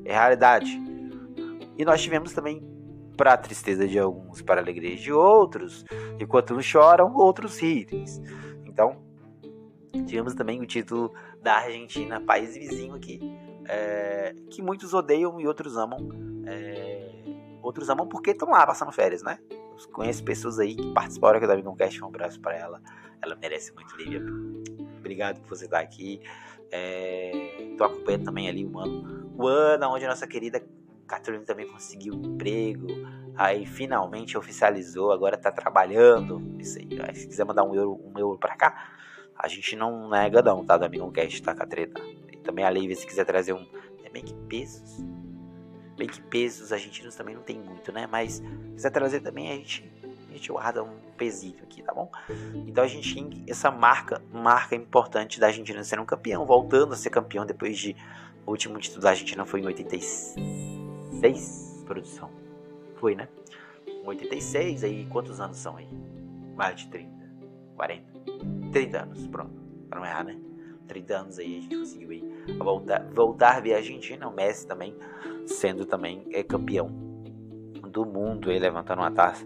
É 0.06 0.14
realidade. 0.14 0.80
E 1.78 1.86
nós 1.86 2.02
tivemos 2.02 2.34
também, 2.34 2.64
para 3.16 3.36
tristeza 3.38 3.88
de 3.88 4.00
alguns, 4.00 4.42
para 4.42 4.62
alegria 4.62 4.96
de 4.96 5.12
outros, 5.12 5.84
enquanto 6.20 6.56
uns 6.56 6.66
choram, 6.66 7.14
outros 7.16 7.60
riem. 7.60 8.06
Então, 8.66 9.08
Tivemos 10.06 10.34
também 10.34 10.62
o 10.62 10.66
título 10.66 11.14
da 11.42 11.56
Argentina, 11.56 12.22
país 12.22 12.56
vizinho 12.56 12.96
aqui, 12.96 13.20
é, 13.68 14.34
que 14.50 14.62
muitos 14.62 14.94
odeiam 14.94 15.40
e 15.40 15.48
outros 15.48 15.78
amam. 15.78 16.10
É, 16.46 17.24
outros 17.62 17.90
amam 17.90 18.08
porque 18.08 18.32
estão 18.32 18.50
lá 18.50 18.66
passando 18.66 18.92
férias, 18.92 19.24
né? 19.24 19.40
Eu 19.50 19.92
conheço 19.92 20.24
pessoas 20.24 20.60
aí 20.60 20.76
que 20.76 20.94
participaram 20.94 21.38
aqui 21.38 21.48
da 21.48 21.54
Amigão 21.54 21.76
Cast, 21.76 22.04
um 22.04 22.08
abraço 22.08 22.40
para 22.40 22.56
ela. 22.56 22.82
Ela 23.22 23.36
merece 23.36 23.74
muito, 23.74 23.96
Lívia. 23.96 24.22
Obrigado 24.98 25.40
por 25.42 25.50
você 25.50 25.66
estar 25.66 25.80
aqui. 25.80 26.22
Estou 26.72 27.88
é, 27.88 27.90
acompanhando 27.90 28.26
também 28.26 28.48
ali 28.48 28.66
o 28.66 28.78
ano. 28.80 29.32
O 29.38 29.48
ano 29.48 29.88
onde 29.90 30.06
a 30.06 30.10
nossa 30.10 30.28
querida 30.28 30.62
Catherine 31.08 31.46
também 31.46 31.68
conseguiu 31.68 32.14
emprego. 32.14 32.88
Aí 33.36 33.66
finalmente 33.66 34.38
oficializou, 34.38 35.12
agora 35.12 35.36
está 35.36 35.52
trabalhando. 35.52 36.42
Isso 36.60 36.78
aí. 36.78 37.16
Se 37.16 37.28
quiser 37.28 37.46
mandar 37.46 37.64
um 37.64 37.74
euro, 37.74 38.00
um 38.04 38.20
euro 38.20 38.38
para 38.38 38.56
cá, 38.56 38.92
a 39.38 39.48
gente 39.48 39.76
não 39.76 40.10
nega 40.10 40.42
não, 40.42 40.66
tá? 40.66 40.78
Do 40.78 40.86
Amigão 40.86 41.12
Cast, 41.12 41.42
tá? 41.42 41.56
Com 41.56 41.64
a 41.64 41.66
treta. 41.66 42.02
E 42.32 42.38
também 42.38 42.66
a 42.66 42.70
Lívia, 42.70 42.96
se 42.96 43.06
quiser 43.06 43.26
trazer 43.26 43.54
um... 43.54 43.66
É 44.04 44.10
bem 44.10 44.24
que 44.24 44.34
pesos. 44.34 45.04
Bem 45.98 46.08
que 46.08 46.22
pesos 46.22 46.72
a 46.72 46.78
gente 46.78 47.08
também 47.16 47.36
não 47.36 47.44
tem 47.44 47.60
muito, 47.60 47.92
né? 47.92 48.08
Mas 48.08 48.34
se 48.34 48.74
quiser 48.74 48.92
trazer 48.92 49.22
também, 49.22 49.52
a 49.52 49.56
gente, 49.56 49.92
gente 50.38 50.52
guarda 50.52 50.84
um 50.84 51.00
pezinho 51.18 51.58
aqui, 51.64 51.82
tá 51.82 51.94
bom? 51.94 52.12
Então 52.66 52.84
a 52.84 52.88
gente 52.88 53.14
tem 53.14 53.44
essa 53.48 53.72
marca, 53.72 54.22
marca 54.32 54.76
importante 54.76 55.40
da 55.40 55.48
Argentina 55.48 55.84
sendo 55.84 56.04
um 56.04 56.06
campeão, 56.06 56.46
voltando 56.46 56.94
a 56.94 56.96
ser 56.96 57.10
campeão 57.10 57.46
depois 57.46 57.78
de... 57.78 57.96
O 58.46 58.52
último 58.52 58.80
título 58.80 59.02
da 59.02 59.10
Argentina 59.10 59.46
foi 59.46 59.60
em 59.60 59.66
86, 59.66 61.84
produção. 61.86 62.30
Foi, 62.96 63.14
né? 63.14 63.28
86, 64.06 64.86
aí 64.86 65.06
quantos 65.08 65.42
anos 65.42 65.58
são 65.58 65.76
aí? 65.76 65.90
Mais 66.56 66.78
de 66.78 66.88
30, 66.88 67.12
40. 67.76 68.06
30 68.72 69.02
anos, 69.02 69.28
pronto, 69.28 69.52
para 69.90 70.00
não 70.00 70.08
errar, 70.08 70.24
né? 70.24 70.40
30 70.88 71.18
anos 71.18 71.40
aí 71.40 71.58
a 71.58 71.62
gente 71.62 71.76
conseguiu 71.76 72.12
aí 72.12 72.24
voltar, 72.58 73.04
voltar 73.14 73.58
a 73.58 73.60
ver 73.60 73.74
a 73.74 73.78
Argentina, 73.78 74.28
o 74.28 74.34
Messi 74.34 74.66
também 74.66 74.96
sendo 75.46 75.86
também 75.86 76.26
é 76.32 76.44
campeão 76.44 76.90
do 77.92 78.06
mundo 78.06 78.50
aí 78.50 78.60
levantando 78.60 79.02
uma 79.02 79.12
taça, 79.12 79.46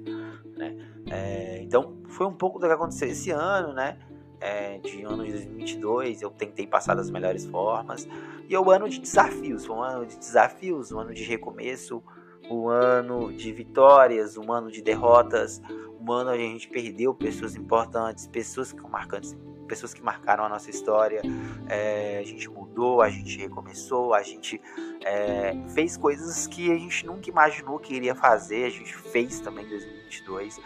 né? 0.61 0.77
É, 1.09 1.59
então 1.61 1.97
foi 2.07 2.27
um 2.27 2.33
pouco 2.33 2.59
do 2.59 2.67
que 2.67 2.73
aconteceu 2.73 3.09
esse 3.09 3.31
ano, 3.31 3.73
né? 3.73 3.97
É, 4.39 4.77
de 4.79 5.03
ano 5.03 5.23
de 5.23 5.33
2022 5.33 6.21
eu 6.23 6.31
tentei 6.31 6.65
passar 6.65 6.95
das 6.95 7.11
melhores 7.11 7.45
formas 7.45 8.07
e 8.49 8.55
é 8.55 8.59
o 8.59 8.71
ano 8.71 8.89
de 8.89 8.99
desafios, 8.99 9.69
um 9.69 9.81
ano 9.81 10.05
de 10.05 10.17
desafios, 10.17 10.91
um 10.91 10.99
ano 10.99 11.13
de 11.13 11.23
recomeço, 11.23 12.01
um 12.49 12.67
ano 12.67 13.31
de 13.31 13.51
vitórias, 13.51 14.37
um 14.37 14.51
ano 14.51 14.71
de 14.71 14.81
derrotas, 14.81 15.61
humano 15.99 16.31
a 16.31 16.37
gente 16.37 16.67
perdeu 16.67 17.13
pessoas 17.13 17.55
importantes, 17.55 18.27
pessoas 18.27 18.73
que 18.73 18.81
marcantes, 18.89 19.37
pessoas 19.71 19.93
que 19.93 20.03
marcaram 20.03 20.43
a 20.43 20.49
nossa 20.49 20.69
história. 20.69 21.21
É, 21.69 22.19
a 22.19 22.23
gente 22.23 22.49
mudou, 22.49 23.01
a 23.01 23.09
gente 23.09 23.37
recomeçou, 23.37 24.13
a 24.13 24.21
gente 24.21 24.61
é, 25.01 25.55
fez 25.73 25.95
coisas 25.95 26.45
que 26.45 26.69
a 26.69 26.77
gente 26.77 27.05
nunca 27.05 27.29
imaginou 27.29 27.79
que 27.79 27.93
iria 27.95 28.13
fazer. 28.13 28.65
A 28.65 28.69
gente 28.69 28.93
fez 28.93 29.39
também 29.39 29.65
em 29.65 29.69
2022, 29.69 30.59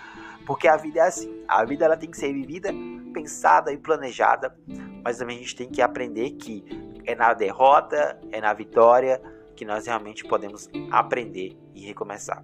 porque 0.43 0.67
a 0.67 0.75
vida 0.75 1.01
é 1.01 1.03
assim. 1.03 1.43
A 1.47 1.63
vida 1.63 1.85
ela 1.85 1.95
tem 1.95 2.09
que 2.09 2.17
ser 2.17 2.33
vivida, 2.33 2.73
pensada 3.13 3.71
e 3.71 3.77
planejada, 3.77 4.57
mas 5.03 5.19
também 5.19 5.37
a 5.37 5.39
gente 5.39 5.55
tem 5.55 5.69
que 5.69 5.83
aprender 5.83 6.31
que 6.31 6.65
é 7.05 7.13
na 7.13 7.31
derrota, 7.35 8.19
é 8.31 8.41
na 8.41 8.53
vitória 8.53 9.21
que 9.55 9.63
nós 9.63 9.85
realmente 9.85 10.25
podemos 10.25 10.67
aprender 10.89 11.55
e 11.75 11.81
recomeçar. 11.85 12.43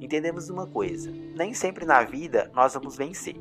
Entendemos 0.00 0.50
uma 0.50 0.66
coisa: 0.66 1.08
nem 1.36 1.54
sempre 1.54 1.86
na 1.86 2.02
vida 2.02 2.50
nós 2.52 2.74
vamos 2.74 2.96
vencer, 2.96 3.36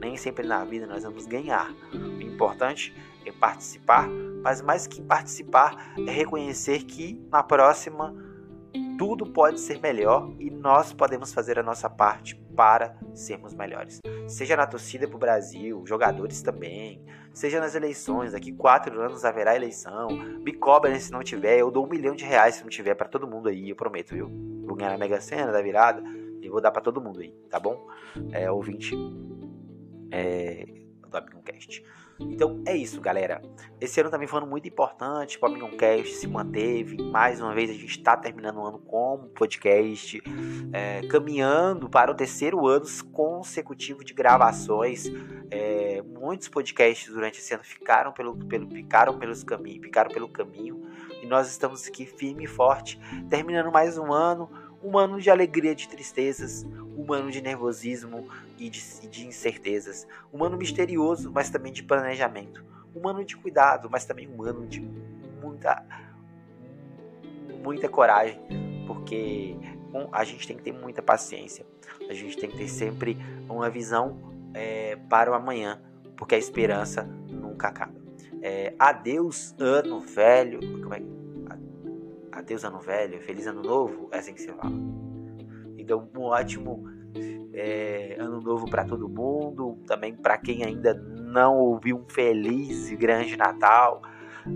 nem 0.00 0.16
sempre 0.16 0.46
na 0.46 0.64
vida 0.64 0.86
nós 0.86 1.04
vamos 1.04 1.26
ganhar. 1.26 1.70
O 1.92 2.22
importante 2.22 2.94
é 3.24 3.32
participar, 3.32 4.08
mas 4.42 4.62
mais 4.62 4.86
que 4.86 5.02
participar, 5.02 5.94
é 5.98 6.10
reconhecer 6.10 6.84
que 6.84 7.20
na 7.30 7.42
próxima 7.42 8.14
tudo 8.98 9.26
pode 9.26 9.60
ser 9.60 9.80
melhor 9.80 10.28
e 10.38 10.50
nós 10.50 10.92
podemos 10.92 11.32
fazer 11.32 11.58
a 11.58 11.62
nossa 11.62 11.88
parte 11.88 12.34
para 12.56 12.96
sermos 13.14 13.54
melhores. 13.54 14.00
Seja 14.26 14.56
na 14.56 14.66
torcida 14.66 15.06
para 15.06 15.16
o 15.16 15.18
Brasil, 15.18 15.84
jogadores 15.86 16.42
também, 16.42 17.04
seja 17.32 17.60
nas 17.60 17.76
eleições, 17.76 18.32
daqui 18.32 18.52
quatro 18.52 19.00
anos 19.00 19.24
haverá 19.24 19.54
eleição, 19.54 20.08
me 20.08 20.52
cobrem 20.52 20.98
se 20.98 21.12
não 21.12 21.22
tiver, 21.22 21.60
eu 21.60 21.70
dou 21.70 21.86
um 21.86 21.88
milhão 21.88 22.14
de 22.14 22.24
reais 22.24 22.56
se 22.56 22.62
não 22.62 22.68
tiver 22.68 22.94
para 22.94 23.08
todo 23.08 23.28
mundo 23.28 23.48
aí, 23.48 23.70
eu 23.70 23.76
prometo, 23.76 24.14
viu? 24.14 24.28
Vou 24.66 24.76
ganhar 24.76 24.94
a 24.94 24.98
Mega 24.98 25.20
Sena 25.20 25.52
da 25.52 25.62
virada 25.62 26.02
e 26.42 26.48
vou 26.48 26.60
dar 26.60 26.72
para 26.72 26.82
todo 26.82 27.00
mundo 27.00 27.20
aí, 27.20 27.30
tá 27.48 27.60
bom? 27.60 27.86
É, 28.32 28.50
ouvinte 28.50 28.96
é, 30.10 30.66
do 31.08 31.16
Amigocast. 31.16 31.82
Então 32.20 32.62
é 32.66 32.76
isso, 32.76 33.00
galera. 33.00 33.40
Esse 33.80 34.00
ano 34.00 34.10
também 34.10 34.26
foi 34.26 34.40
um 34.40 34.42
ano 34.42 34.50
muito 34.50 34.66
importante 34.66 35.38
para 35.38 35.48
o 35.48 35.52
Amigocast, 35.52 36.14
se 36.14 36.26
manteve. 36.26 37.00
Mais 37.10 37.40
uma 37.40 37.54
vez 37.54 37.70
a 37.70 37.74
gente 37.74 37.86
está 37.86 38.16
terminando 38.16 38.56
o 38.56 38.66
ano 38.66 38.78
como 38.80 39.28
podcast, 39.28 40.20
é, 40.72 41.06
caminhando 41.06 41.88
para 41.88 42.10
o 42.10 42.14
terceiro 42.14 42.66
ano 42.66 42.86
consecutivo 43.12 44.04
de 44.04 44.12
gravações. 44.12 45.06
É, 45.50 46.02
muitos 46.02 46.48
podcasts 46.48 47.12
durante 47.12 47.38
esse 47.38 47.54
ano 47.54 47.62
ficaram 47.62 48.12
pelo, 48.12 48.36
pelo, 48.36 48.68
ficaram 48.68 49.16
pelos 49.18 49.44
caminhos, 49.44 49.84
ficaram 49.84 50.10
pelo 50.10 50.28
caminho. 50.28 50.82
E 51.22 51.26
nós 51.26 51.48
estamos 51.48 51.86
aqui 51.86 52.04
firme 52.04 52.44
e 52.44 52.48
forte, 52.48 53.00
terminando 53.30 53.70
mais 53.70 53.96
um 53.96 54.12
ano 54.12 54.50
um 54.82 54.96
ano 54.96 55.20
de 55.20 55.30
alegria, 55.30 55.74
de 55.74 55.88
tristezas, 55.88 56.66
um 56.96 57.12
ano 57.12 57.30
de 57.30 57.40
nervosismo 57.40 58.28
e 58.58 58.70
de, 58.70 59.08
de 59.08 59.26
incertezas, 59.26 60.06
um 60.32 60.44
ano 60.44 60.56
misterioso, 60.56 61.30
mas 61.32 61.50
também 61.50 61.72
de 61.72 61.82
planejamento, 61.82 62.64
um 62.94 63.08
ano 63.08 63.24
de 63.24 63.36
cuidado, 63.36 63.88
mas 63.90 64.04
também 64.04 64.28
um 64.28 64.42
ano 64.42 64.66
de 64.66 64.80
muita, 65.40 65.84
muita 67.62 67.88
coragem, 67.88 68.40
porque 68.86 69.56
a 70.12 70.24
gente 70.24 70.46
tem 70.46 70.56
que 70.56 70.62
ter 70.62 70.72
muita 70.72 71.02
paciência, 71.02 71.66
a 72.08 72.12
gente 72.12 72.36
tem 72.36 72.50
que 72.50 72.56
ter 72.56 72.68
sempre 72.68 73.16
uma 73.48 73.68
visão 73.68 74.18
é, 74.54 74.96
para 75.08 75.30
o 75.30 75.34
amanhã, 75.34 75.80
porque 76.16 76.34
a 76.34 76.38
esperança 76.38 77.02
nunca 77.28 77.68
acaba. 77.68 77.94
É, 78.40 78.74
adeus, 78.78 79.54
ano 79.58 80.00
velho. 80.00 80.60
Como 80.80 80.94
é? 80.94 81.17
Adeus 82.38 82.64
ano 82.64 82.78
velho, 82.78 83.20
feliz 83.20 83.48
ano 83.48 83.62
novo, 83.62 84.08
é 84.12 84.18
assim 84.18 84.32
que 84.32 84.40
se 84.40 84.52
fala. 84.52 84.72
Então, 85.76 86.08
um 86.16 86.22
ótimo 86.22 86.84
é, 87.52 88.16
ano 88.20 88.40
novo 88.40 88.70
para 88.70 88.84
todo 88.84 89.08
mundo, 89.08 89.76
também 89.88 90.14
para 90.14 90.38
quem 90.38 90.64
ainda 90.64 90.94
não 90.94 91.58
ouviu 91.58 91.96
um 91.96 92.08
feliz 92.08 92.92
e 92.92 92.96
grande 92.96 93.36
Natal. 93.36 94.02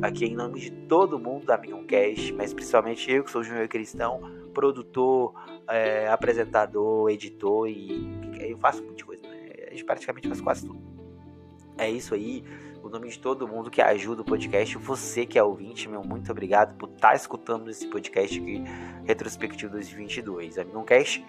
Aqui 0.00 0.26
em 0.26 0.34
nome 0.34 0.60
de 0.60 0.70
todo 0.70 1.18
mundo 1.18 1.44
da 1.44 1.58
Cash, 1.58 2.30
mas 2.30 2.54
principalmente 2.54 3.10
eu 3.10 3.24
que 3.24 3.30
sou 3.30 3.42
Júnior 3.42 3.66
Cristão, 3.66 4.20
produtor, 4.54 5.34
é, 5.68 6.08
apresentador, 6.08 7.10
editor 7.10 7.68
e 7.68 8.48
eu 8.48 8.56
faço 8.58 8.82
muita 8.82 9.04
coisa, 9.04 9.22
né? 9.24 9.70
Gente 9.72 9.84
praticamente 9.84 10.28
faz 10.28 10.40
quase 10.40 10.66
tudo. 10.66 10.80
É 11.76 11.90
isso 11.90 12.14
aí 12.14 12.44
nome 12.92 13.08
de 13.08 13.18
todo 13.18 13.48
mundo 13.48 13.70
que 13.70 13.80
ajuda 13.80 14.20
o 14.20 14.24
podcast. 14.24 14.76
Você 14.76 15.24
que 15.24 15.38
é 15.38 15.42
ouvinte, 15.42 15.88
meu 15.88 16.04
muito 16.04 16.30
obrigado 16.30 16.76
por 16.76 16.90
estar 16.90 17.08
tá 17.08 17.14
escutando 17.14 17.70
esse 17.70 17.86
podcast 17.86 18.38
aqui, 18.38 18.62
Retrospectivo 19.06 19.72
2022. 19.72 20.58
A 20.58 20.64
Minoncast 20.64 21.24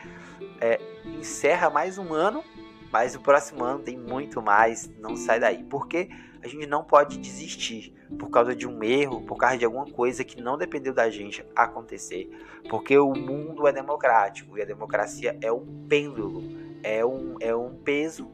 é, 0.59 0.77
encerra 1.05 1.69
mais 1.69 1.97
um 1.97 2.13
ano, 2.13 2.43
mas 2.91 3.15
o 3.15 3.21
próximo 3.21 3.63
ano 3.63 3.79
tem 3.79 3.97
muito 3.97 4.41
mais. 4.41 4.91
Não 4.99 5.15
sai 5.15 5.39
daí. 5.39 5.63
Porque 5.63 6.09
a 6.41 6.49
gente 6.49 6.67
não 6.67 6.83
pode 6.83 7.17
desistir 7.17 7.95
por 8.19 8.29
causa 8.29 8.53
de 8.53 8.67
um 8.67 8.83
erro, 8.83 9.21
por 9.21 9.37
causa 9.37 9.57
de 9.57 9.63
alguma 9.63 9.89
coisa 9.89 10.21
que 10.25 10.41
não 10.41 10.57
dependeu 10.57 10.93
da 10.93 11.09
gente 11.09 11.45
acontecer. 11.55 12.29
Porque 12.69 12.97
o 12.97 13.13
mundo 13.13 13.65
é 13.65 13.71
democrático 13.71 14.57
e 14.57 14.61
a 14.61 14.65
democracia 14.65 15.37
é 15.41 15.49
um 15.49 15.85
pêndulo, 15.87 16.43
é 16.83 17.05
um, 17.05 17.37
é 17.39 17.55
um 17.55 17.73
peso 17.73 18.29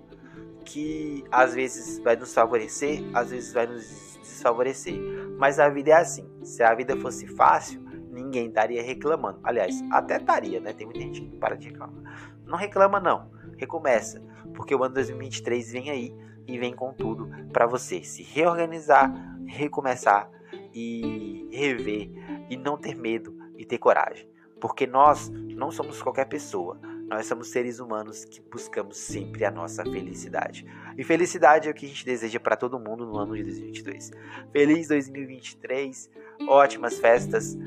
que 0.69 1.23
às 1.31 1.55
vezes 1.55 1.99
vai 1.99 2.15
nos 2.15 2.33
favorecer, 2.33 3.03
às 3.13 3.31
vezes 3.31 3.53
vai 3.53 3.65
nos 3.65 4.17
desfavorecer. 4.21 4.95
Mas 5.37 5.59
a 5.59 5.67
vida 5.67 5.91
é 5.91 5.95
assim. 5.95 6.29
Se 6.43 6.61
a 6.61 6.73
vida 6.75 6.95
fosse 6.97 7.27
fácil, 7.27 7.81
ninguém 8.11 8.47
estaria 8.47 8.83
reclamando. 8.83 9.39
Aliás, 9.43 9.81
até 9.91 10.17
estaria, 10.17 10.59
né? 10.59 10.71
Tem 10.73 10.85
muita 10.85 11.01
gente 11.01 11.21
que 11.21 11.37
para 11.37 11.55
de 11.55 11.69
reclamar. 11.69 12.35
Não 12.45 12.57
reclama 12.57 12.99
não, 12.99 13.31
recomeça, 13.57 14.23
porque 14.55 14.75
o 14.75 14.83
ano 14.83 14.93
2023 14.93 15.71
vem 15.71 15.89
aí 15.89 16.15
e 16.47 16.57
vem 16.57 16.73
com 16.73 16.93
tudo 16.93 17.29
para 17.51 17.65
você 17.65 18.03
se 18.03 18.23
reorganizar, 18.23 19.11
recomeçar 19.47 20.29
e 20.73 21.47
rever 21.51 22.11
e 22.49 22.57
não 22.57 22.77
ter 22.77 22.95
medo 22.95 23.35
e 23.57 23.65
ter 23.65 23.77
coragem, 23.77 24.27
porque 24.59 24.87
nós 24.87 25.29
não 25.29 25.69
somos 25.71 26.01
qualquer 26.01 26.25
pessoa. 26.25 26.79
Nós 27.09 27.25
somos 27.25 27.47
seres 27.49 27.79
humanos 27.79 28.23
que 28.23 28.39
buscamos 28.39 28.97
sempre 28.97 29.43
a 29.43 29.49
nossa 29.49 29.83
felicidade. 29.83 30.63
E 30.95 31.03
felicidade 31.03 31.67
é 31.67 31.71
o 31.71 31.73
que 31.73 31.87
a 31.87 31.89
gente 31.89 32.05
deseja 32.05 32.39
para 32.39 32.55
todo 32.55 32.79
mundo 32.79 33.03
no 33.05 33.17
ano 33.17 33.35
de 33.35 33.43
2022. 33.43 34.11
Feliz 34.51 34.87
2023, 34.89 36.09
ótimas 36.47 36.99
festas, 36.99 37.57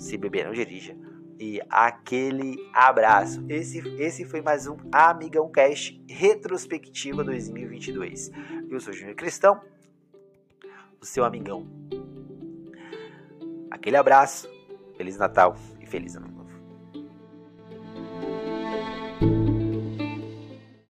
se 0.00 0.16
beber 0.16 0.46
não 0.46 0.52
dirija. 0.52 0.96
E 1.38 1.60
aquele 1.70 2.56
abraço. 2.74 3.44
Esse, 3.48 3.78
esse 4.00 4.24
foi 4.24 4.42
mais 4.42 4.66
um 4.66 4.76
Amigão 4.90 5.48
Cast 5.48 6.04
Retrospectiva 6.08 7.22
2022. 7.22 8.32
Eu 8.68 8.80
sou 8.80 8.92
Júnior 8.92 9.14
Cristão, 9.14 9.60
o 11.00 11.06
seu 11.06 11.24
amigão. 11.24 11.68
Aquele 13.70 13.96
abraço, 13.96 14.50
Feliz 14.96 15.16
Natal 15.16 15.54
e 15.80 15.86
Feliz 15.86 16.16
Ano 16.16 16.37